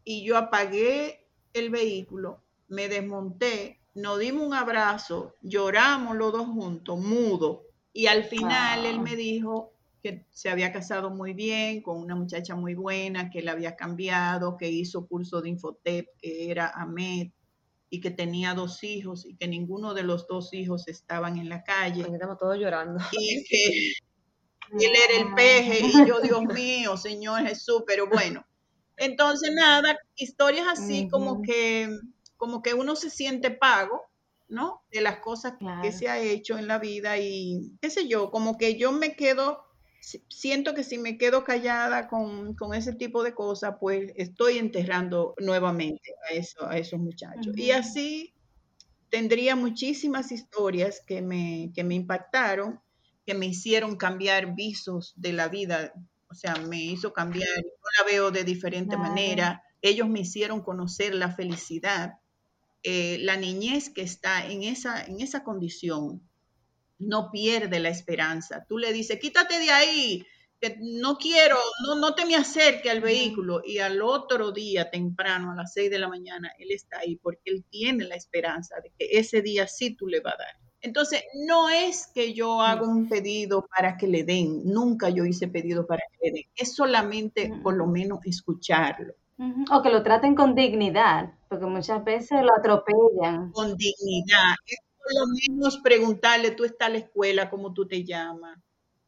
[0.03, 6.99] Y yo apagué el vehículo, me desmonté, nos dimos un abrazo, lloramos los dos juntos,
[6.99, 7.63] mudo.
[7.93, 12.55] Y al final él me dijo que se había casado muy bien, con una muchacha
[12.55, 17.29] muy buena, que le había cambiado, que hizo curso de Infotep, que era Ahmed,
[17.89, 21.63] y que tenía dos hijos y que ninguno de los dos hijos estaban en la
[21.63, 22.01] calle.
[22.01, 23.03] Estamos todos llorando.
[23.11, 23.43] Y
[24.77, 28.45] que él era el peje y yo, Dios mío, Señor Jesús, pero bueno.
[28.97, 31.89] Entonces, nada, historias así como que
[32.39, 34.01] como que uno se siente pago,
[34.47, 34.81] ¿no?
[34.91, 38.57] De las cosas que se ha hecho en la vida y qué sé yo, como
[38.57, 39.65] que yo me quedo,
[39.99, 46.13] siento que si me quedo callada con, ese tipo de cosas, pues estoy enterrando nuevamente
[46.29, 47.55] a, eso, a esos muchachos.
[47.55, 48.33] Y así
[49.09, 52.79] tendría muchísimas historias que me, que me impactaron
[53.29, 55.93] que me hicieron cambiar visos de la vida,
[56.31, 61.13] o sea, me hizo cambiar, yo la veo de diferente manera, ellos me hicieron conocer
[61.13, 62.17] la felicidad,
[62.81, 66.27] eh, la niñez que está en esa, en esa condición
[66.99, 68.65] no pierde la esperanza.
[68.67, 70.25] Tú le dices, quítate de ahí,
[70.59, 73.61] que no quiero, no, no te me acerque al vehículo.
[73.65, 77.51] Y al otro día, temprano, a las seis de la mañana, él está ahí porque
[77.51, 80.69] él tiene la esperanza de que ese día sí tú le vas a dar.
[80.81, 85.49] Entonces, no es que yo haga un pedido para que le den, nunca yo hice
[85.49, 89.13] pedido para que le den, es solamente por lo menos escucharlo.
[89.71, 93.51] O que lo traten con dignidad, porque muchas veces lo atropellan.
[93.53, 98.03] Con dignidad, es por lo menos preguntarle, tú estás a la escuela, cómo tú te
[98.03, 98.59] llamas,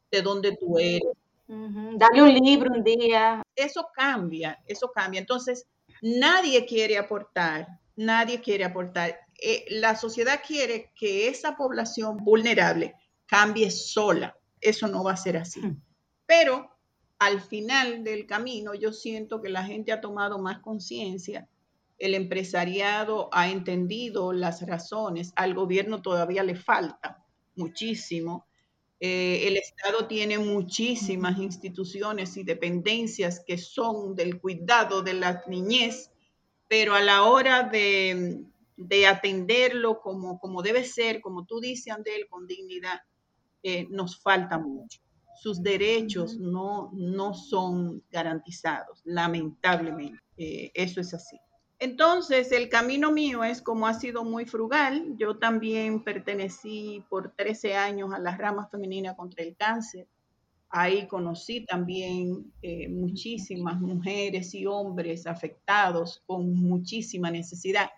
[0.09, 1.11] de dónde tú eres.
[1.47, 3.43] Dale un libro un día.
[3.55, 5.19] Eso cambia, eso cambia.
[5.19, 5.67] Entonces,
[6.01, 9.19] nadie quiere aportar, nadie quiere aportar.
[9.41, 14.35] Eh, la sociedad quiere que esa población vulnerable cambie sola.
[14.59, 15.59] Eso no va a ser así.
[15.59, 15.81] Hmm.
[16.25, 16.69] Pero
[17.19, 21.47] al final del camino yo siento que la gente ha tomado más conciencia,
[22.01, 27.23] el empresariado ha entendido las razones, al gobierno todavía le falta
[27.55, 28.47] muchísimo.
[28.99, 36.11] Eh, el Estado tiene muchísimas instituciones y dependencias que son del cuidado de la niñez,
[36.67, 38.45] pero a la hora de,
[38.77, 42.99] de atenderlo como, como debe ser, como tú dices, Andel, con dignidad,
[43.61, 44.99] eh, nos falta mucho.
[45.39, 50.19] Sus derechos no, no son garantizados, lamentablemente.
[50.37, 51.37] Eh, eso es así.
[51.81, 55.15] Entonces, el camino mío es como ha sido muy frugal.
[55.17, 60.07] Yo también pertenecí por 13 años a la rama femenina contra el cáncer.
[60.69, 67.89] Ahí conocí también eh, muchísimas mujeres y hombres afectados con muchísima necesidad.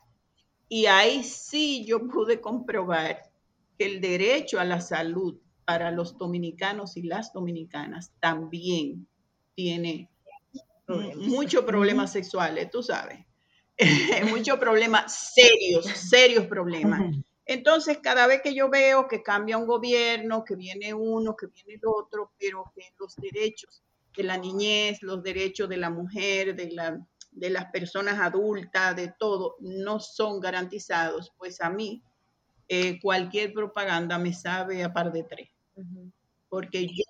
[0.70, 3.30] Y ahí sí yo pude comprobar
[3.78, 9.10] que el derecho a la salud para los dominicanos y las dominicanas también
[9.56, 10.10] tiene
[11.18, 13.26] muchos problemas sexuales, tú sabes,
[14.30, 17.02] muchos problemas serios, serios problemas.
[17.46, 21.74] Entonces, cada vez que yo veo que cambia un gobierno, que viene uno, que viene
[21.74, 23.84] el otro, pero que los derechos
[24.16, 27.06] de la niñez, los derechos de la mujer, de la
[27.36, 32.04] de las personas adultas, de todo, no son garantizados, pues a mí
[32.68, 35.50] eh, cualquier propaganda me sabe a par de tres.
[36.50, 37.04] Porque yo,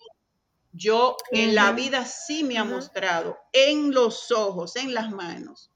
[0.71, 5.69] yo en la vida sí me ha mostrado en los ojos, en las manos,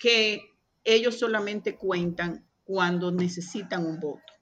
[0.00, 0.42] que
[0.82, 4.32] ellos solamente cuentan cuando necesitan un voto.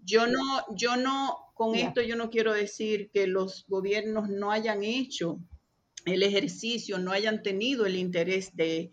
[0.00, 4.82] Yo no, yo no, con esto yo no quiero decir que los gobiernos no hayan
[4.82, 5.38] hecho
[6.04, 8.90] el ejercicio no hayan tenido el interés de,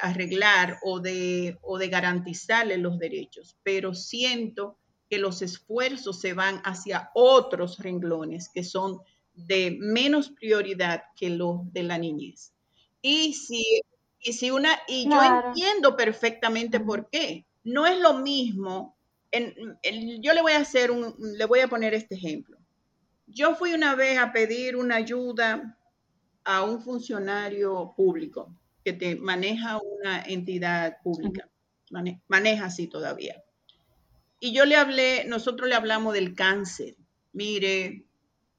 [0.00, 4.78] arreglar o de, o de garantizarle los derechos, pero siento
[5.10, 9.00] que los esfuerzos se van hacia otros renglones que son
[9.34, 12.52] de menos prioridad que los de la niñez.
[13.02, 13.82] Y si,
[14.24, 17.46] y si una, y yo entiendo perfectamente por qué.
[17.62, 18.96] No es lo mismo.
[19.30, 22.56] yo le voy a hacer un, le voy a poner este ejemplo.
[23.26, 25.78] Yo fui una vez a pedir una ayuda
[26.42, 28.50] a un funcionario público
[28.82, 31.50] que te maneja una entidad pública,
[32.26, 33.42] maneja así todavía.
[34.40, 36.96] Y yo le hablé, nosotros le hablamos del cáncer.
[37.32, 38.06] Mire,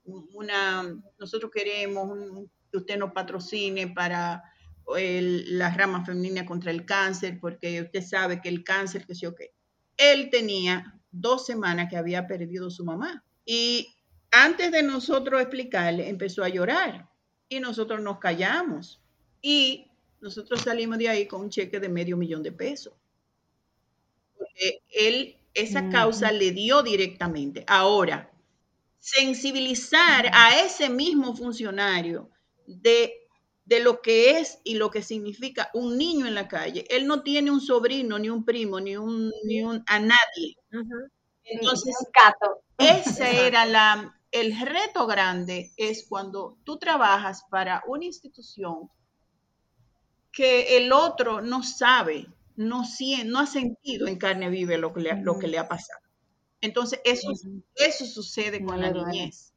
[0.03, 4.43] una, nosotros queremos que usted nos patrocine para
[4.87, 9.35] la rama femenina contra el cáncer, porque usted sabe que el cáncer, que sí o
[9.35, 9.53] qué.
[9.97, 13.23] Él tenía dos semanas que había perdido su mamá.
[13.45, 13.95] Y
[14.31, 17.09] antes de nosotros explicarle, empezó a llorar
[17.47, 19.01] Y nosotros nos callamos.
[19.41, 22.93] Y nosotros salimos de ahí con un cheque de medio millón de pesos.
[24.37, 27.63] Porque él esa causa le dio directamente.
[27.67, 28.29] Ahora,
[28.99, 32.29] sensibilizar a ese mismo funcionario
[32.67, 33.24] de,
[33.65, 36.85] de, lo que es y lo que significa un niño en la calle.
[36.89, 40.57] Él no tiene un sobrino, ni un primo, ni un, ni un a nadie.
[41.43, 41.95] Entonces,
[42.77, 48.89] ese era la, el reto grande, es cuando tú trabajas para una institución
[50.31, 52.83] que el otro no sabe, no,
[53.25, 56.01] no ha sentido en carne vive lo que le, lo que le ha pasado.
[56.59, 57.31] Entonces, eso,
[57.75, 59.54] eso sucede con la niñez.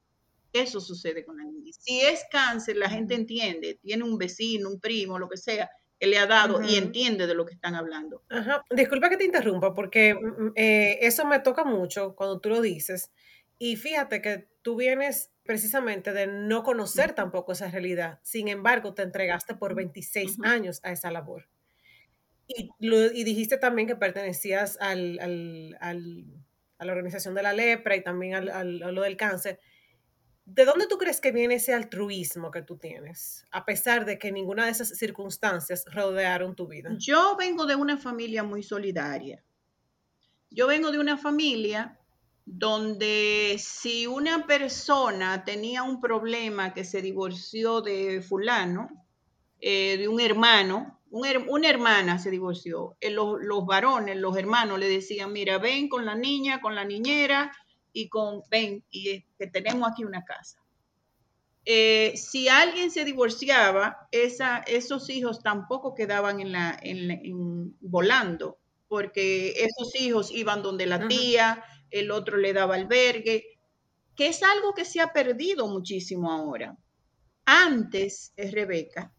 [0.53, 1.77] Eso sucede con la niñez.
[1.81, 6.07] Si es cáncer, la gente entiende, tiene un vecino, un primo, lo que sea, que
[6.07, 8.23] le ha dado y entiende de lo que están hablando.
[8.29, 8.65] Ajá.
[8.71, 12.61] Disculpa que te interrumpa, porque mm, mm, eh, eso me toca mucho cuando tú lo
[12.61, 13.11] dices.
[13.59, 18.21] Y fíjate que tú vienes precisamente de no conocer tampoco esa realidad.
[18.23, 21.49] Sin embargo, te entregaste por 26 años a esa labor.
[22.47, 25.19] Y, y dijiste también que pertenecías al,
[25.81, 25.95] a
[26.85, 29.59] la organización de la lepra y también al, a lo del cáncer.
[30.51, 34.33] ¿De dónde tú crees que viene ese altruismo que tú tienes, a pesar de que
[34.33, 36.89] ninguna de esas circunstancias rodearon tu vida?
[36.97, 39.45] Yo vengo de una familia muy solidaria.
[40.49, 41.99] Yo vengo de una familia
[42.47, 48.89] donde si una persona tenía un problema que se divorció de fulano,
[49.61, 54.89] eh, de un hermano, una hermana se divorció, eh, los, los, varones, los hermanos le
[54.89, 57.53] decían, mira, ven con la niña, con la niñera
[57.93, 60.59] y con, ven, y que tenemos aquí una casa.
[61.65, 69.51] Eh, si alguien se divorciaba, esa, esos hijos tampoco quedaban en la, en, volando, porque
[69.51, 73.45] esos hijos iban donde la tía, el otro le daba albergue,
[74.17, 76.77] que es algo que se ha perdido muchísimo ahora.
[77.45, 79.13] Antes, es Rebeca,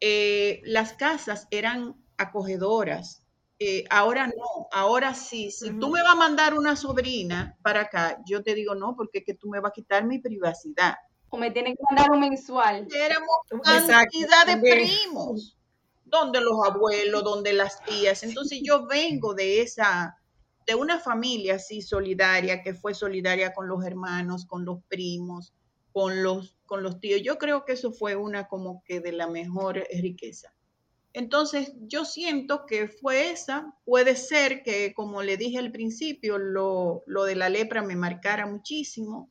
[0.00, 3.21] eh, las casas eran acogedoras.
[3.58, 5.50] Eh, ahora no, ahora sí.
[5.50, 9.22] Si tú me vas a mandar una sobrina para acá, yo te digo no, porque
[9.22, 10.96] que tú me vas a quitar mi privacidad.
[11.28, 12.86] O me tienen que mandar un mensual.
[12.94, 15.56] Éramos cantidad de primos,
[16.04, 18.22] donde los abuelos, donde las tías.
[18.22, 20.18] Entonces yo vengo de esa,
[20.66, 25.54] de una familia así solidaria, que fue solidaria con los hermanos, con los primos,
[25.92, 27.22] con los, con los tíos.
[27.22, 30.52] Yo creo que eso fue una como que de la mejor riqueza.
[31.14, 33.74] Entonces, yo siento que fue esa.
[33.84, 39.30] Puede ser que, como le dije al principio, lo, de la lepra me marcara muchísimo,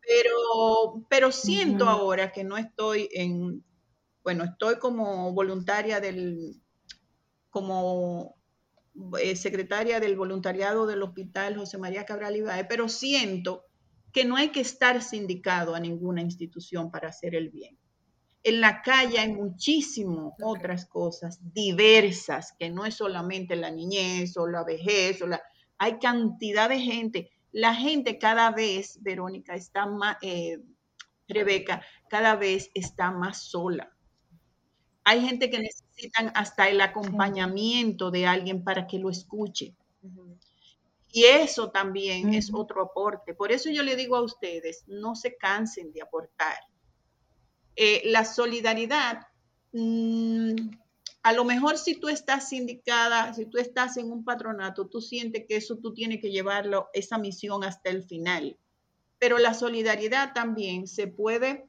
[0.00, 3.64] pero, pero siento ahora que no estoy en,
[4.22, 6.60] bueno, estoy como voluntaria del,
[7.50, 8.36] como
[9.20, 13.64] eh, secretaria del voluntariado del Hospital José María Cabral Ibae, pero siento
[14.12, 17.78] que no hay que estar sindicado a ninguna institución para hacer el bien.
[18.48, 24.46] En la calle hay muchísimas otras cosas diversas, que no es solamente la niñez o
[24.46, 25.42] la vejez, o la...
[25.78, 27.30] hay cantidad de gente.
[27.50, 30.60] La gente cada vez, Verónica, está más, eh,
[31.26, 33.92] Rebeca, cada vez está más sola.
[35.02, 39.74] Hay gente que necesitan hasta el acompañamiento de alguien para que lo escuche.
[41.10, 43.34] Y eso también es otro aporte.
[43.34, 46.58] Por eso yo le digo a ustedes, no se cansen de aportar.
[47.76, 49.26] Eh, la solidaridad,
[49.72, 50.70] mm,
[51.22, 55.44] a lo mejor si tú estás sindicada, si tú estás en un patronato, tú sientes
[55.46, 58.56] que eso tú tienes que llevarlo, esa misión hasta el final.
[59.18, 61.68] Pero la solidaridad también se puede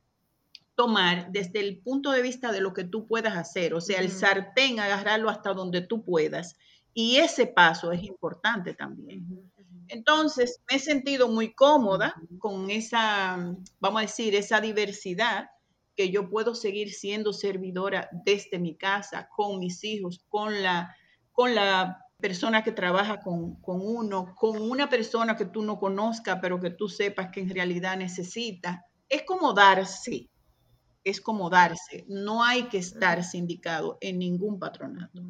[0.76, 4.12] tomar desde el punto de vista de lo que tú puedas hacer, o sea, el
[4.12, 6.56] sartén, agarrarlo hasta donde tú puedas.
[6.94, 9.52] Y ese paso es importante también.
[9.88, 15.50] Entonces, me he sentido muy cómoda con esa, vamos a decir, esa diversidad
[15.98, 20.96] que yo puedo seguir siendo servidora desde mi casa, con mis hijos, con la,
[21.32, 26.38] con la persona que trabaja con, con uno, con una persona que tú no conozcas,
[26.40, 28.86] pero que tú sepas que en realidad necesita.
[29.10, 30.30] Es como darse,
[31.04, 32.06] es como darse.
[32.08, 35.24] No hay que estar sindicado en ningún patronato.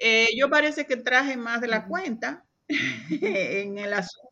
[0.00, 4.28] Eh, yo parece que traje más de la cuenta en el asunto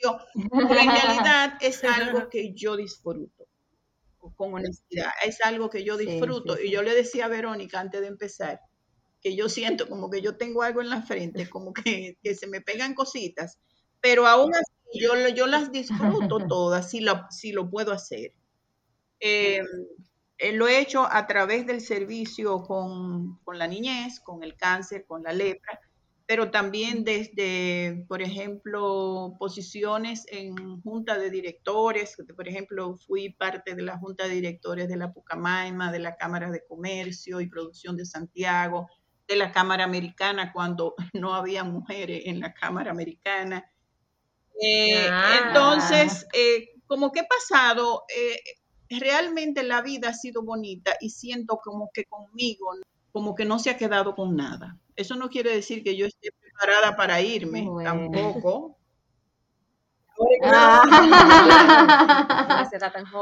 [0.00, 3.39] pero en realidad es algo que yo disfruto,
[4.36, 6.60] con honestidad, es algo que yo disfruto.
[6.60, 8.60] Y yo le decía a Verónica antes de empezar,
[9.20, 12.60] que yo siento como que yo tengo algo en la frente, como que, se me
[12.60, 13.58] pegan cositas,
[14.00, 18.32] pero aún así yo, yo las disfruto todas si lo, si lo puedo hacer.
[19.20, 19.62] Eh,
[20.40, 25.22] eh, lo he hecho a través del servicio con, la niñez, con el cáncer, con
[25.22, 25.78] la lepra,
[26.30, 32.16] pero también desde, por ejemplo, posiciones en junta de directores.
[32.36, 36.52] Por ejemplo, fui parte de la junta de directores de la Pucamaima, de la Cámara
[36.52, 38.88] de Comercio y Producción de Santiago,
[39.26, 43.68] de la Cámara Americana cuando no había mujeres en la Cámara Americana.
[44.62, 45.46] Eh, ah.
[45.48, 48.40] Entonces, eh, como que he pasado, eh,
[49.00, 52.70] realmente la vida ha sido bonita y siento como que conmigo,
[53.12, 54.78] como que no se ha quedado con nada.
[54.96, 58.76] Eso no quiere decir que yo esté preparada para irme, tampoco.
[60.44, 60.82] Ah.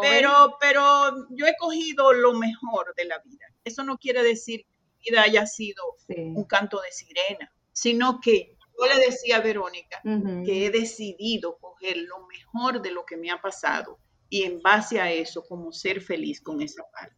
[0.02, 0.82] pero, pero
[1.30, 3.46] yo he cogido lo mejor de la vida.
[3.64, 8.56] Eso no quiere decir que mi vida haya sido un canto de sirena, sino que
[8.78, 13.30] yo le decía a Verónica que he decidido coger lo mejor de lo que me
[13.30, 17.16] ha pasado y en base a eso, como ser feliz con esa parte.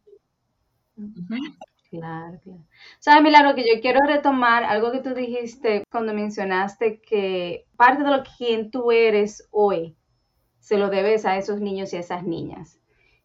[1.91, 2.63] Claro, claro.
[2.99, 8.09] Sabes, Milagro, que yo quiero retomar algo que tú dijiste cuando mencionaste que parte de
[8.11, 9.97] lo que tú eres hoy
[10.59, 12.79] se lo debes a esos niños y a esas niñas.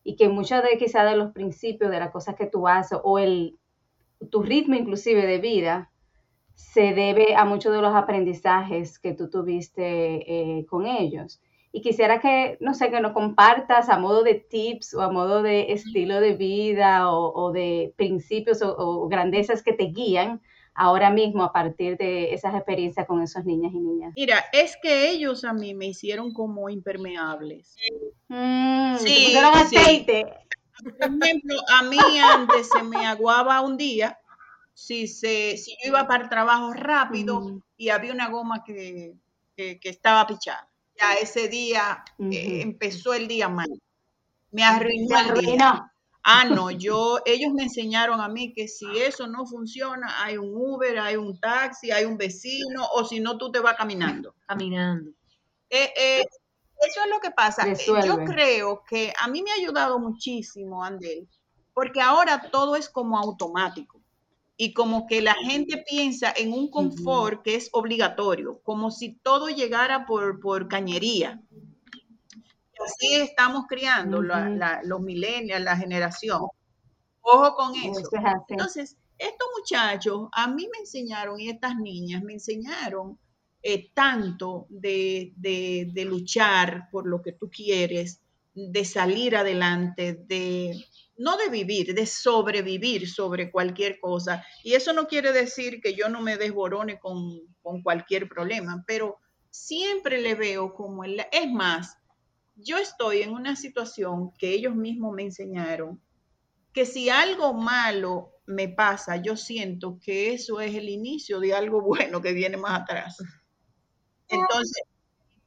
[0.04, 3.18] Y que muchos de quizás de los principios de las cosas que tú haces o
[3.20, 3.58] el,
[4.30, 5.92] tu ritmo inclusive de vida
[6.54, 11.40] se debe a muchos de los aprendizajes que tú tuviste eh, con ellos.
[11.76, 15.42] Y quisiera que, no sé, que nos compartas a modo de tips o a modo
[15.42, 20.40] de estilo de vida o, de principios o, grandezas que te guían
[20.74, 24.14] ahora mismo a partir de esas experiencias con esos niñas y niñas.
[24.16, 27.76] Mira, es que ellos a mí me hicieron como impermeables.
[28.28, 30.24] Mm, sí, aceite.
[30.82, 34.18] Por ejemplo, a mí antes se me aguaba un día
[34.72, 39.12] si, se, si yo iba para el trabajo rápido y había una goma que,
[39.54, 43.68] que estaba pichada ya ese día eh, empezó el día mal.
[44.51, 45.92] Me arruinó el día.
[46.28, 50.51] Ah, no, yo, ellos me enseñaron a mí que si eso no funciona, hay un
[50.57, 54.34] Uber, hay un taxi, hay un vecino, o si no, tú te vas caminando.
[54.44, 55.12] Caminando.
[55.70, 56.24] Eh, eh,
[56.80, 57.64] eso es lo que pasa.
[58.05, 61.28] Yo creo que a mí me ha ayudado muchísimo, Andel,
[61.72, 64.03] porque ahora todo es como automático
[64.57, 69.48] y como que la gente piensa en un confort que es obligatorio, como si todo
[69.48, 71.42] llegara por, por cañería.
[72.84, 76.42] Así estamos criando los millennials, la generación.
[77.20, 78.09] Ojo con eso.
[78.48, 83.18] Entonces, estos muchachos a mí me enseñaron y estas niñas me enseñaron
[83.62, 88.20] eh, tanto de, de luchar por lo que tú quieres,
[88.54, 90.82] de salir adelante, de,
[91.18, 94.44] no de vivir, de sobrevivir sobre cualquier cosa.
[94.62, 97.40] Y eso no quiere decir que yo no me desborone con,
[97.82, 99.18] cualquier problema, pero
[99.50, 101.20] siempre le veo como el...
[101.32, 101.96] Es más,
[102.54, 106.00] yo estoy en una situación que ellos mismos me enseñaron,
[106.72, 111.80] que si algo malo me pasa, yo siento que eso es el inicio de algo
[111.82, 113.16] bueno que viene más atrás.
[114.28, 114.82] Entonces,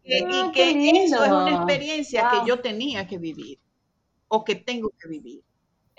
[0.03, 3.59] y ah, que eso es una experiencia que yo tenía que vivir
[4.27, 5.43] o que tengo que vivir.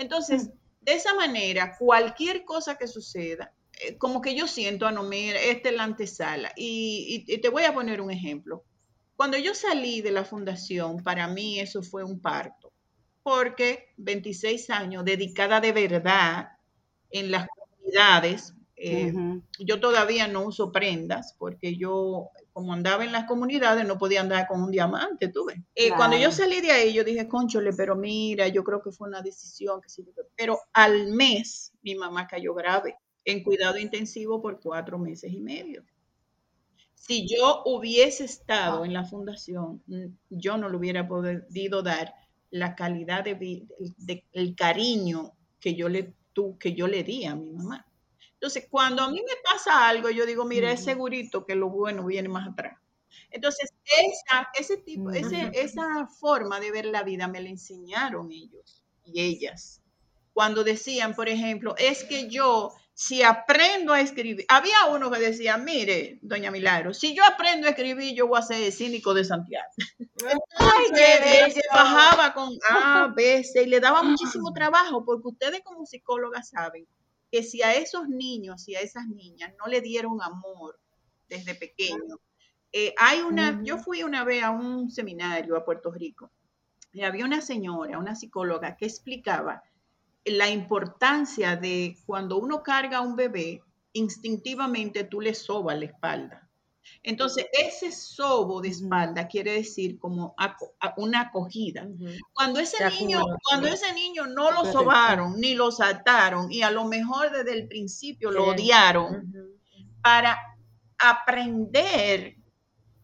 [0.00, 0.48] Entonces,
[0.80, 5.02] de esa manera, cualquier cosa que suceda, eh, como que yo siento, a ah, no,
[5.02, 6.52] mira, esta es la antesala.
[6.56, 8.64] Y, te voy a poner un ejemplo.
[9.14, 12.72] Cuando yo salí de la fundación, para mí eso fue un parto,
[13.22, 16.48] porque 26 años dedicada de verdad
[17.10, 19.12] en las comunidades, eh,
[19.58, 24.46] yo todavía no uso prendas porque yo como andaba en las comunidades, no podía andar
[24.46, 25.62] con un diamante, tuve.
[25.74, 29.08] Eh, cuando yo salí de ahí, yo dije, conchole, pero mira, yo creo que fue
[29.08, 30.04] una decisión que sí.
[30.34, 35.84] Pero al mes, mi mamá cayó grave en cuidado intensivo por cuatro meses y medio.
[36.94, 42.14] Si yo hubiese estado en la fundación, mm, yo no le hubiera podido dar
[42.50, 43.66] la calidad de,
[44.32, 46.14] el cariño que yo le
[46.58, 47.86] que yo le di a mi mamá.
[48.40, 52.06] Entonces, cuando a mí me pasa algo, yo digo, mira, es segurito que lo bueno
[52.06, 52.78] viene más atrás.
[53.28, 59.20] Entonces, esa, ese tipo, esa forma de ver la vida me la enseñaron ellos y
[59.20, 59.82] ellas.
[60.32, 65.58] Cuando decían, por ejemplo, es que yo, si aprendo a escribir, había uno que decía,
[65.58, 69.68] mire, doña Milagro, si yo aprendo a escribir, yo voy a ser cínico de Santiago.
[70.16, 75.84] Entonces, se bajaba con A, B, C y le daba muchísimo trabajo, porque ustedes como
[75.84, 76.86] psicólogas saben
[77.30, 80.78] que si a esos niños y a esas niñas no le dieron amor
[81.28, 82.18] desde pequeño,
[82.72, 86.30] eh, hay una, yo fui una vez a un seminario a Puerto Rico
[86.92, 89.62] y había una señora, una psicóloga, que explicaba
[90.24, 93.62] la importancia de cuando uno carga a un bebé,
[93.92, 96.49] instintivamente tú le sobas la espalda.
[97.02, 100.34] Entonces, ese sobo de espalda quiere decir como
[100.96, 101.88] una acogida.
[102.32, 106.84] Cuando ese niño, cuando ese niño no lo sobaron ni lo saltaron y a lo
[106.84, 109.32] mejor desde el principio lo odiaron,
[110.02, 110.38] para
[110.98, 112.36] aprender,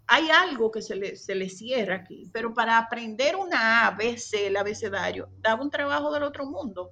[0.07, 4.19] hay algo que se le, se le cierra aquí, pero para aprender una A, B,
[4.19, 6.91] C, el abecedario, daba un trabajo del otro mundo.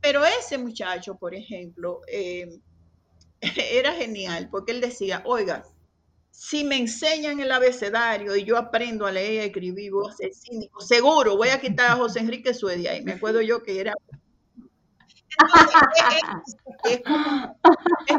[0.00, 2.60] Pero ese muchacho, por ejemplo, eh,
[3.72, 5.64] era genial porque él decía, oiga,
[6.34, 10.16] si me enseñan el abecedario y yo aprendo a leer y a escribir, voy a
[10.16, 10.80] ser cínico.
[10.80, 12.96] Seguro, voy a quitar a José Enrique Suedia.
[12.96, 13.94] Y me acuerdo yo que era
[16.84, 17.02] es,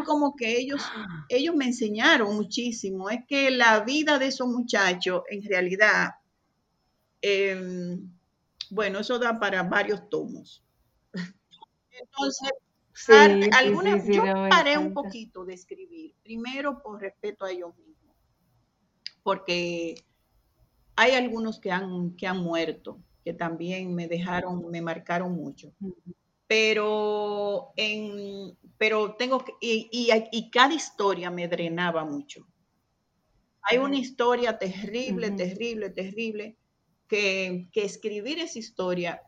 [0.05, 0.82] como, que ellos,
[1.28, 3.09] ellos me enseñaron muchísimo.
[3.09, 6.16] Es que la vida de esos muchachos, en realidad,
[7.22, 8.09] em,
[8.70, 10.63] bueno, eso da para varios tomos.
[11.91, 12.49] Entonces,
[13.51, 17.85] algunas, yo paré un poquito de escribir, primero por respeto a ellos mismos,
[19.26, 20.06] porque
[20.96, 25.74] hay algunos que han, que han muerto, que también me dejaron, me marcaron mucho
[26.48, 29.90] pero, en, pero tengo que, y,
[30.32, 32.48] y, cada historia me drenaba mucho.
[33.64, 36.56] Hay una historia terrible, terrible, terrible,
[37.08, 39.24] que, que, escribir esa historia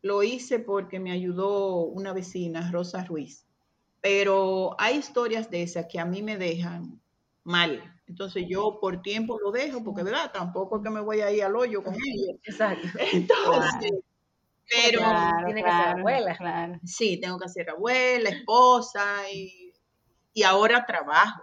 [0.00, 3.46] lo hice porque me ayudó una vecina, Rosa Ruiz.
[4.00, 7.00] Pero hay historias de esas que a mí me dejan
[7.44, 7.82] mal.
[8.06, 11.44] Entonces yo por tiempo lo dejo, porque verdad, tampoco es que me voy a ir
[11.44, 12.38] al hoyo con ellos.
[12.42, 12.86] Exacto.
[13.12, 13.92] Entonces,
[14.70, 15.00] pero
[15.46, 16.80] tiene que ser abuela.
[16.84, 19.72] Sí, tengo que ser abuela, esposa y,
[20.32, 21.42] y, ahora trabajo.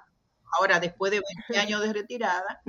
[0.60, 2.62] Ahora, después de 20 años de retirada,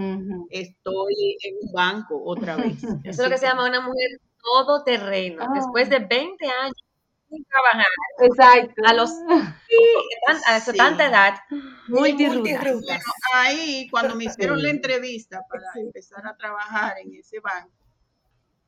[0.50, 2.82] estoy en un banco otra vez.
[3.04, 5.46] Eso es lo que se llama una mujer todoterreno.
[5.54, 6.81] Después de 20 años
[7.32, 7.86] sin trabajar.
[8.20, 8.82] Exacto.
[8.84, 9.10] A los
[10.46, 11.34] a tanta edad,
[11.88, 12.62] multirutas.
[12.62, 13.00] Bueno,
[13.34, 17.72] ahí, cuando me hicieron la entrevista para empezar a trabajar en ese banco,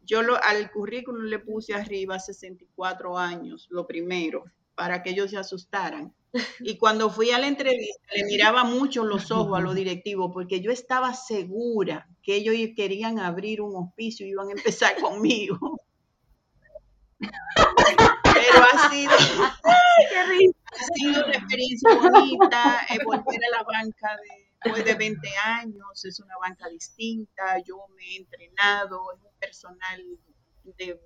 [0.04, 4.44] yo lo, al currículum le puse arriba 64 años, lo primero,
[4.74, 6.14] para que ellos se asustaran.
[6.60, 10.60] Y cuando fui a la entrevista, le miraba mucho los ojos a los directivos, porque
[10.60, 15.80] yo estaba segura que ellos querían abrir un hospicio y iban a empezar conmigo.
[18.52, 24.84] Pero ha sido, ha sido una experiencia bonita, eh, volver a la banca de después
[24.84, 30.02] de 20 años, es una banca distinta, yo me he entrenado, es un personal
[30.78, 31.00] de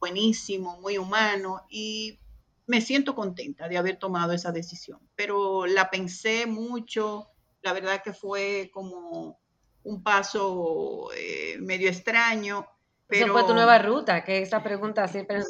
[0.00, 2.18] buenísimo, muy humano y
[2.66, 7.28] me siento contenta de haber tomado esa decisión, pero la pensé mucho,
[7.62, 9.38] la verdad que fue como
[9.84, 12.66] un paso eh, medio extraño.
[13.06, 13.24] Pero...
[13.26, 15.42] Esa fue tu nueva ruta, que esa pregunta siempre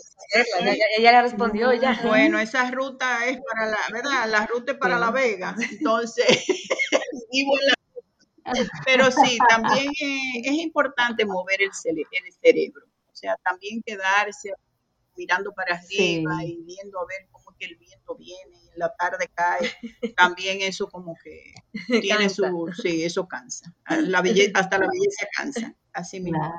[0.61, 2.01] ella, ella, la respondió ya.
[2.03, 4.29] Bueno, esa ruta es para la, ¿verdad?
[4.29, 6.27] La ruta es para La Vega, entonces
[8.85, 9.91] Pero sí, también
[10.45, 14.53] es importante mover el, el, cerebro, o sea, también quedarse
[15.17, 18.95] mirando para arriba y viendo a ver cómo que el viento viene y en la
[18.95, 19.71] tarde cae,
[20.17, 21.55] también eso como que
[22.01, 24.23] tiene su, sí, eso cansa, la
[24.55, 26.53] hasta la belleza cansa, así mismo.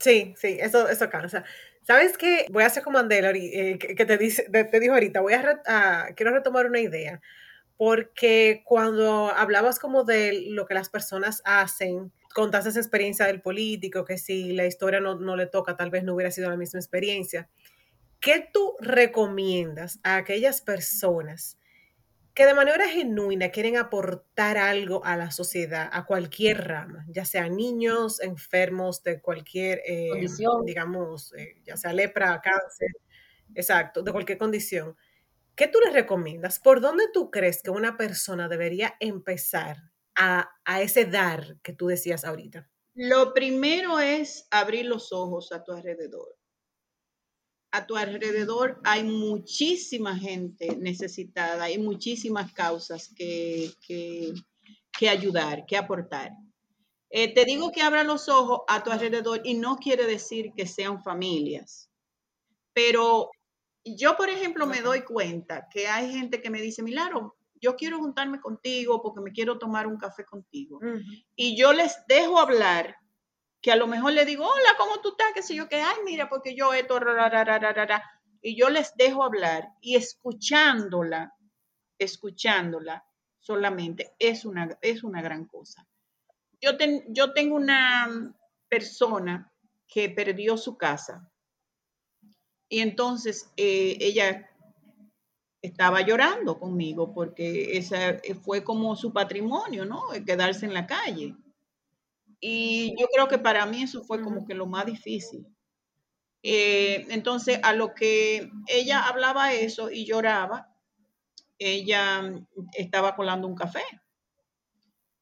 [0.00, 1.44] Sí, sí, eso, eso cansa.
[1.82, 2.46] ¿Sabes qué?
[2.50, 6.32] Voy a hacer como Andela, eh, que te, dice, te, dijo ahorita, voy a, quiero
[6.32, 7.20] retomar una idea
[7.76, 14.04] porque cuando hablabas como de lo que las personas hacen, contaste esa experiencia del político,
[14.04, 16.80] que si la historia no, no, le toca, tal vez no hubiera sido la misma
[16.80, 17.48] experiencia.
[18.20, 21.58] ¿Qué tú recomiendas a aquellas personas
[22.36, 27.56] que de manera genuina quieren aportar algo a la sociedad, a cualquier rama, ya sean
[27.56, 32.90] niños, enfermos de cualquier eh, condición, digamos, eh, ya sea lepra, cáncer,
[33.54, 34.94] exacto, de cualquier condición?
[35.54, 36.60] ¿Qué tú les recomiendas?
[36.60, 39.78] ¿Por dónde tú crees que una persona debería empezar
[40.14, 40.50] a,
[40.82, 42.68] ese dar que tú decías ahorita?
[42.94, 46.36] Lo primero es abrir los ojos a tu alrededor.
[47.70, 56.32] A tu alrededor hay muchísima gente necesitada, hay muchísimas causas que, que, ayudar, que aportar.
[57.10, 60.66] Eh, te digo que abra los ojos a tu alrededor y no quiere decir que
[60.66, 61.90] sean familias,
[62.72, 63.30] pero
[63.84, 67.98] yo, por ejemplo, me doy cuenta que hay gente que me dice, Milaro, yo quiero
[67.98, 70.80] juntarme contigo porque me quiero tomar un café contigo.
[71.34, 72.96] Y yo les dejo hablar,
[73.66, 75.32] que a lo mejor le digo, hola, ¿cómo tú estás?
[75.34, 77.00] Que sé yo, que, ay, mira, porque yo esto,
[78.40, 81.34] y yo les dejo hablar y escuchándola,
[81.98, 83.04] escuchándola
[83.40, 85.84] solamente es una, es una gran cosa.
[86.60, 88.36] Yo, yo tengo una
[88.68, 89.52] persona
[89.88, 91.28] que perdió su casa
[92.68, 94.48] y entonces eh, ella
[95.60, 100.04] estaba llorando conmigo porque esa fue como su patrimonio, ¿no?
[100.24, 101.34] Quedarse en la calle.
[102.40, 105.46] Y yo creo que para mí eso fue como que lo más difícil.
[106.42, 110.72] Eh, entonces, a lo que ella hablaba eso y lloraba,
[111.58, 112.22] ella
[112.74, 113.82] estaba colando un café.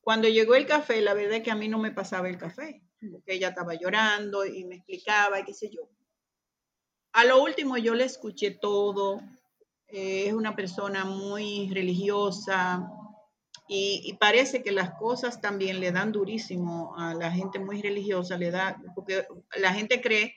[0.00, 2.82] Cuando llegó el café, la verdad es que a mí no me pasaba el café,
[3.10, 5.88] porque ella estaba llorando y me explicaba y qué sé yo.
[7.12, 9.20] A lo último yo le escuché todo.
[9.88, 12.86] Eh, es una persona muy religiosa
[13.66, 18.50] y, parece que las cosas también le dan durísimo a la gente muy religiosa, le
[18.50, 20.34] da, porque la gente cree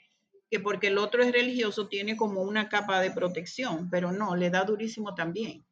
[0.49, 4.49] que porque el otro es religioso tiene como una capa de protección, pero no, le
[4.49, 5.65] da durísimo también.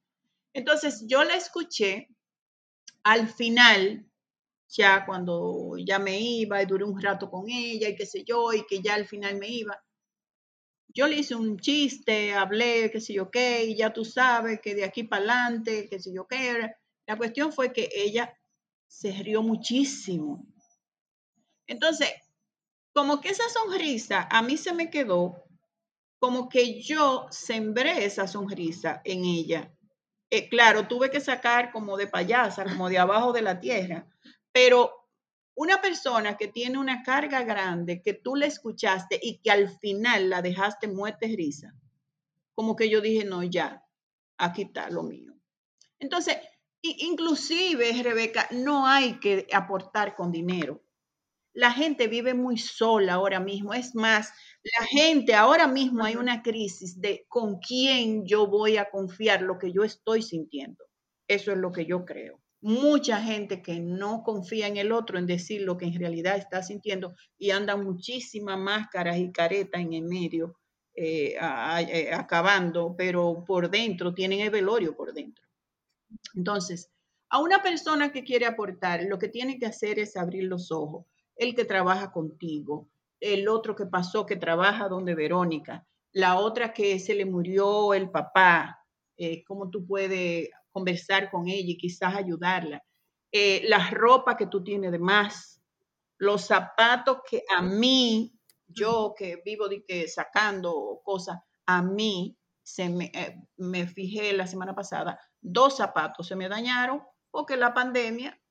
[0.53, 2.09] Entonces yo la escuché
[3.03, 4.05] al final,
[4.67, 8.51] ya cuando ya me iba y duré un rato con ella y qué sé yo,
[8.51, 9.81] y que ya al final me iba,
[10.95, 14.75] yo le hice un chiste, hablé, qué sé yo qué, y ya tú sabes que
[14.75, 16.71] de aquí para adelante, qué sé yo qué.
[17.07, 18.37] La cuestión fue que ella
[18.87, 20.45] se rió muchísimo.
[21.67, 22.11] Entonces,
[22.93, 25.43] como que esa sonrisa a mí se me quedó,
[26.19, 29.71] como que yo sembré esa sonrisa en ella.
[30.29, 34.07] Eh, claro, tuve que sacar como de payasa, como de abajo de la tierra,
[34.51, 34.91] pero
[35.55, 40.29] una persona que tiene una carga grande, que tú le escuchaste y que al final
[40.29, 41.73] la dejaste muerte risa,
[42.53, 43.85] como que yo dije, no, ya,
[44.37, 45.33] aquí está lo mío.
[45.99, 46.37] Entonces,
[46.99, 50.85] inclusive, Rebeca, no hay que aportar con dinero
[51.55, 53.73] la gente vive muy sola ahora mismo.
[53.73, 54.31] Es más,
[54.61, 59.57] la gente ahora mismo hay una crisis de con quién yo voy a confiar lo
[59.57, 60.83] que yo estoy sintiendo.
[61.27, 62.41] Eso es lo que yo creo.
[62.61, 66.61] Mucha gente que no confía en el otro en decir lo que en realidad está
[66.61, 70.57] sintiendo y anda muchísimas máscaras y caretas en el medio
[70.93, 75.44] eh, eh, acabando, pero por dentro tienen el velorio por dentro.
[76.35, 76.89] Entonces,
[77.29, 81.05] a una persona que quiere aportar, lo que tiene que hacer es abrir los ojos.
[81.35, 82.89] El que trabaja contigo,
[83.19, 88.09] el otro que pasó que trabaja donde Verónica, la otra que se le murió el
[88.09, 88.79] papá,
[89.17, 92.83] eh, cómo tú puedes conversar con ella y quizás ayudarla,
[93.31, 95.61] eh, la ropa que tú tienes de más,
[96.17, 98.33] los zapatos que a mí,
[98.67, 104.73] yo que vivo que sacando cosas, a mí se me, eh, me fijé la semana
[104.73, 108.41] pasada, dos zapatos se me dañaron porque la pandemia,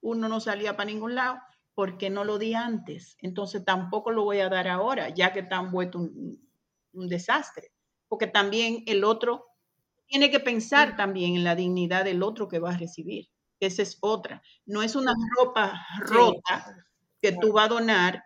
[0.00, 1.38] uno no salía para ningún lado
[1.74, 3.16] porque no lo di antes.
[3.20, 6.50] Entonces tampoco lo voy a dar ahora, ya que están vuelto un,
[6.92, 7.72] un, desastre.
[8.08, 9.46] Porque también el otro
[10.06, 13.28] tiene que pensar también en la dignidad del otro que va a recibir.
[13.60, 14.42] Esa es otra.
[14.66, 16.76] No es una ropa rota
[17.20, 18.24] que tú vas a donar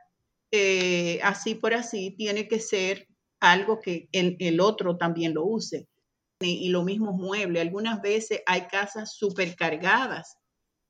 [0.50, 2.14] eh, así por así.
[2.16, 3.06] Tiene que ser
[3.40, 5.88] algo que el, el otro también lo use.
[6.40, 7.60] Y, lo mismo mueble.
[7.60, 10.36] Algunas veces hay casas supercargadas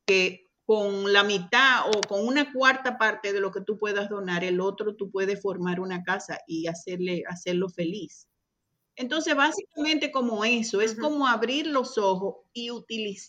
[0.07, 4.42] que con la mitad o con una cuarta parte de lo que tú puedas donar,
[4.42, 8.26] el otro tú puedes formar una casa y hacerle, hacerlo feliz.
[8.97, 12.70] Entonces, básicamente como eso, es como abrir los ojos y,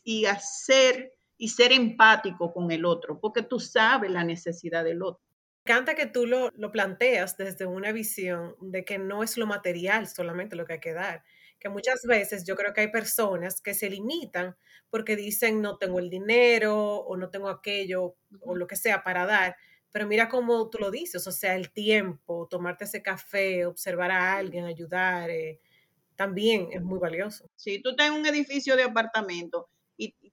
[0.03, 5.26] y hacer y ser empático con el otro, porque tú sabes la necesidad del otro.
[5.67, 10.07] Encanta que tú lo, lo planteas desde una visión de que no es lo material
[10.07, 11.25] solamente lo que hay que dar,
[11.59, 14.55] que muchas veces yo creo que hay personas que se limitan
[14.89, 19.25] porque dicen no tengo el dinero o no tengo aquello o lo que sea para
[19.25, 19.57] dar.
[19.91, 24.37] Pero mira cómo tú lo dices, o sea, el tiempo, tomarte ese café, observar a
[24.37, 25.59] alguien, ayudar, eh,
[26.15, 27.49] también es muy valioso.
[27.57, 29.67] Si tú estás en un edificio de apartamento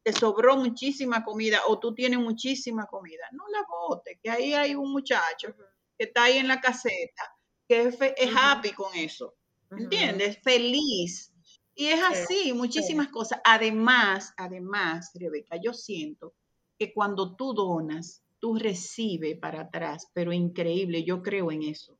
[0.04, 4.74] te sobró muchísima comida o tú tienes muchísima comida, no la botes, que ahí hay
[4.74, 5.54] un muchacho
[5.96, 7.22] que está ahí en la caseta,
[7.66, 7.98] que es,
[8.36, 9.34] happy con eso,
[9.70, 10.38] ¿entiendes?
[10.42, 11.32] Feliz.
[11.74, 13.40] Y es así, muchísimas cosas.
[13.44, 16.34] Además, además, Rebeca, yo siento
[16.78, 21.98] que cuando tú donas, tú recibes para atrás, pero increíble, yo creo en eso.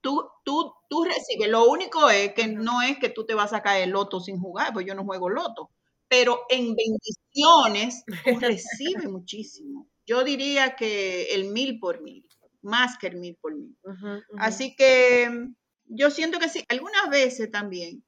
[0.00, 3.62] Tú, tú, tú recibes, lo único es que no es que tú te vas a
[3.62, 5.70] caer el loto sin jugar, pues yo no juego loto,
[6.10, 9.88] pero en bendiciones tú recibes muchísimo.
[10.04, 12.26] Yo diría que el mil por mil,
[12.62, 13.78] más que el mil por mil.
[14.36, 15.30] Así que
[15.84, 18.04] yo siento que sí, algunas veces también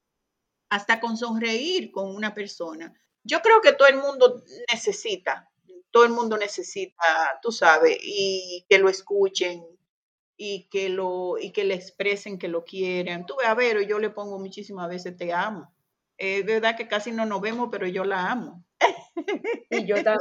[0.68, 2.92] hasta con sonreír con una persona.
[3.22, 4.42] Yo creo que todo el mundo
[4.72, 5.48] necesita,
[5.92, 9.64] todo el mundo necesita, tú sabes, y que lo escuchen
[10.36, 13.26] y que lo y que le expresen que lo quieren.
[13.26, 15.72] Tú ve a ver, yo le pongo muchísimas veces te amo.
[16.24, 18.64] Es verdad que casi no nos vemos, pero yo la amo.
[19.70, 20.20] Y yo también.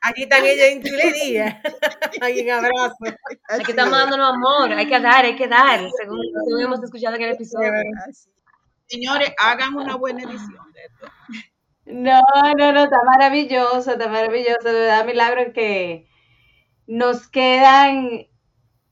[0.00, 1.62] Aquí están ellas en chulería.
[2.22, 2.96] Hay un abrazo.
[3.50, 4.72] Aquí estamos dándonos amor.
[4.72, 5.78] Hay que dar, hay que dar.
[5.94, 7.70] Según, hemos escuchado en el episodio.
[8.86, 11.12] Señores, hagan una buena edición de esto.
[11.84, 12.22] No,
[12.56, 14.62] no, no, está maravilloso, está maravilloso.
[14.64, 16.08] De verdad, milagro que
[16.86, 18.26] nos quedan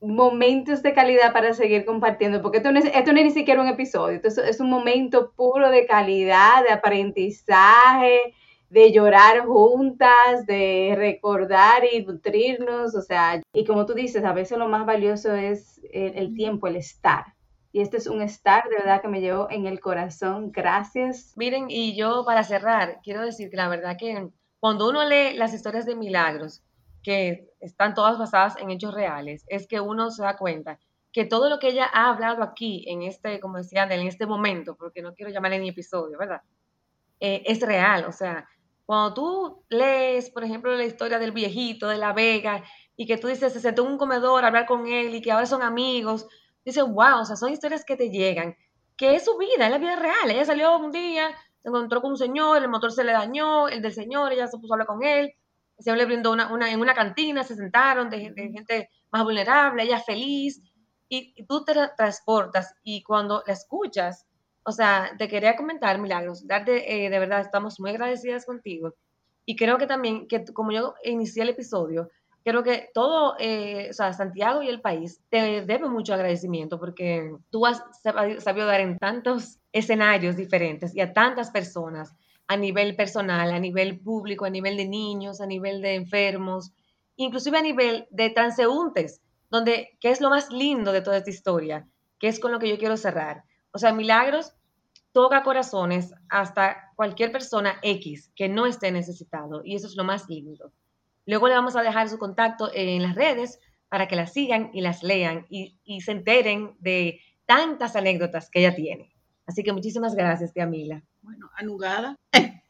[0.01, 3.61] momentos de calidad para seguir compartiendo, porque esto no es, esto no es ni siquiera
[3.61, 8.33] un episodio, esto es un momento puro de calidad, de aprendizaje,
[8.69, 14.57] de llorar juntas, de recordar y nutrirnos, o sea, y como tú dices, a veces
[14.57, 17.33] lo más valioso es el, tiempo, el estar.
[17.71, 20.51] Y este es un estar de verdad que me llevó en el corazón.
[20.51, 21.33] Gracias.
[21.35, 24.29] Miren, y yo para cerrar, quiero decir que la verdad que
[24.59, 26.63] cuando uno lee las historias de milagros,
[27.03, 30.79] que están todas basadas en hechos reales, es que uno se da cuenta
[31.11, 34.75] que todo lo que ella ha hablado aquí, en este, como decía, en este momento,
[34.75, 36.41] porque no quiero llamarle ni episodio, ¿verdad?
[37.19, 38.47] Eh, es real, o sea,
[38.85, 42.63] cuando tú lees, por ejemplo, la historia del viejito de La Vega
[42.95, 45.31] y que tú dices, se sentó en un comedor a hablar con él y que
[45.31, 46.27] ahora son amigos,
[46.65, 48.55] dices, wow, o sea, son historias que te llegan,
[48.97, 50.31] que es su vida, es la vida real.
[50.31, 51.29] Ella salió un día,
[51.61, 54.57] se encontró con un señor, el motor se le dañó, el del señor, ella se
[54.57, 55.33] puso a hablar con él,
[55.79, 59.99] señor le brindó una, una en una cantina, se sentaron de, gente más vulnerable, ella
[59.99, 60.61] feliz,
[61.07, 64.25] y, y tú te transportas y cuando la escuchas,
[64.63, 68.93] o sea, te quería comentar, Milagros, darte, eh, de verdad, estamos muy agradecidas contigo.
[69.45, 72.09] Y creo que también, que como yo inicié el episodio,
[72.43, 77.35] creo que todo, eh, o sea, Santiago y el país te debe mucho agradecimiento porque
[77.49, 77.83] tú has
[78.39, 82.15] sabido dar en tantos escenarios diferentes y a tantas personas
[82.49, 86.73] a nivel personal, a nivel público, a nivel de niños, a nivel de enfermos,
[87.15, 89.21] inclusive a nivel de transeúntes,
[89.51, 91.87] donde, que es lo más lindo de toda esta historia,
[92.17, 93.43] que es con lo que yo quiero cerrar.
[93.71, 94.55] O sea, Milagros
[95.11, 100.27] toca corazones hasta cualquier persona X que no esté necesitado y eso es lo más
[100.27, 100.73] lindo.
[101.27, 104.81] Luego le vamos a dejar su contacto en las redes para que las sigan y
[104.81, 109.13] las lean y, se enteren de tantas anécdotas que ella tiene.
[109.45, 111.03] Así que muchísimas gracias, tía Mila.
[111.29, 112.15] Bueno, anugada.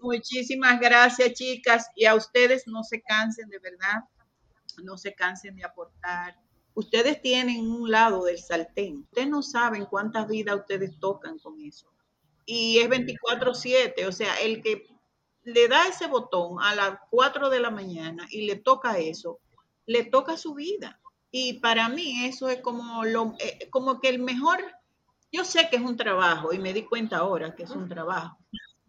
[0.00, 1.88] Muchísimas gracias, chicas.
[1.94, 4.04] Y a ustedes no se cansen, de verdad.
[4.82, 6.34] No se cansen de aportar
[6.74, 9.00] Ustedes tienen un lado del sartén.
[9.00, 11.86] Ustedes no saben cuántas vidas ustedes tocan con eso.
[12.46, 14.86] Y es 24/7, o sea, el que
[15.42, 19.40] le da ese botón a las 4 de la mañana y le toca eso,
[19.84, 21.00] le toca su vida.
[21.30, 24.60] Y para mí eso es como, lo, eh, como que el mejor,
[25.32, 28.38] yo sé que es un trabajo y me di cuenta ahora que es un trabajo,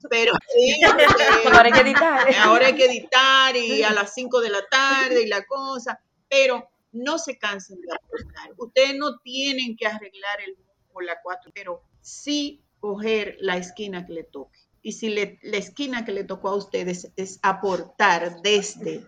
[0.09, 0.33] pero
[1.53, 2.35] ahora hay que editar.
[2.39, 6.69] Ahora hay que editar y a las 5 de la tarde y la cosa, pero
[6.91, 8.51] no se cansen de aportar.
[8.57, 14.13] Ustedes no tienen que arreglar el mundo la cuatro, pero sí coger la esquina que
[14.13, 14.59] le toque.
[14.81, 19.05] Y si la esquina que le tocó a ustedes es aportar desde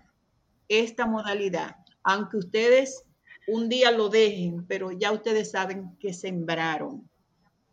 [0.69, 3.03] esta modalidad, aunque ustedes
[3.47, 7.09] un día lo dejen, pero ya ustedes saben que sembraron.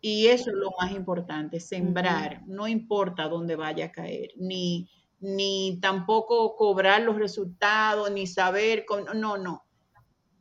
[0.01, 2.41] Y eso es lo más importante, sembrar.
[2.47, 4.89] No importa dónde vaya a caer, ni,
[5.19, 9.63] ni tampoco cobrar los resultados, ni saber, no, no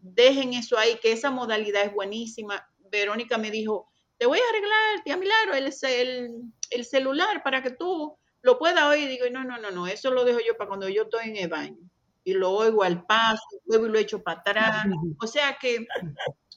[0.02, 2.68] dejen eso ahí, que esa modalidad es buenísima.
[2.90, 3.88] Verónica me dijo,
[4.18, 8.84] te voy a arreglar, tía Milagro, el, el, el celular para que tú lo puedas
[8.84, 9.08] oír.
[9.08, 11.48] Digo, no, no, no, no, eso lo dejo yo para cuando yo estoy en el
[11.48, 11.78] baño.
[12.22, 14.84] Y lo oigo al paso, luego lo echo para atrás.
[15.20, 15.86] O sea que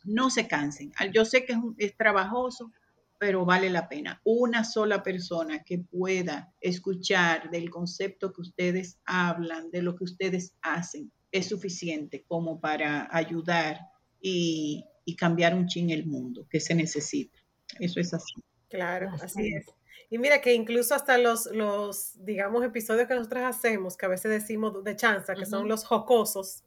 [0.04, 0.92] no se cansen.
[1.14, 2.72] Yo sé que es, es trabajoso,
[3.18, 4.20] pero vale la pena.
[4.24, 10.54] Una sola persona que pueda escuchar del concepto que ustedes hablan, de lo que ustedes
[10.62, 13.80] hacen, es suficiente como para ayudar
[14.22, 14.86] y,
[15.18, 17.38] cambiar un chin el mundo que se necesita.
[17.80, 18.42] Eso es así.
[18.70, 19.66] Claro, así es.
[20.10, 24.32] Y mira que incluso hasta los, los, digamos, episodios que nosotros hacemos, que a veces
[24.32, 26.64] decimos de chanza, que son los jocosos,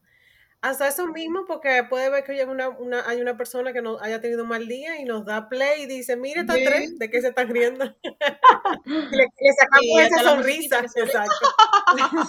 [0.62, 3.98] hasta eso mismo, porque puede ver que hay una, una, hay una persona que no
[4.00, 7.10] haya tenido un mal día y nos da play y dice, mire, está tres, ¿de
[7.10, 7.84] qué se están riendo?
[8.84, 9.28] le,
[9.58, 10.80] sacamos esa sonrisa.
[10.80, 11.46] Exacto.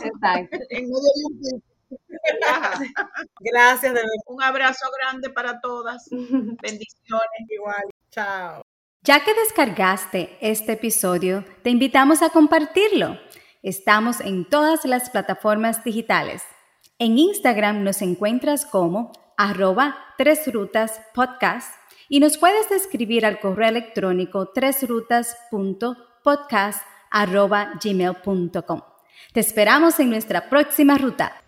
[0.04, 0.58] Exacto.
[3.40, 6.08] Gracias, de Un abrazo grande para todas.
[6.12, 7.50] Bendiciones.
[7.50, 7.84] Igual.
[8.12, 8.62] Chao.
[9.04, 13.18] Ya que descargaste este episodio, te invitamos a compartirlo.
[13.64, 16.44] Estamos en todas las plataformas digitales.
[17.00, 21.72] En Instagram nos encuentras como arroba tres rutas podcast
[22.10, 26.82] y nos puedes escribir al correo electrónico tresrutas.podcast
[27.12, 27.74] arroba.
[29.32, 31.40] Te esperamos en nuestra próxima ruta.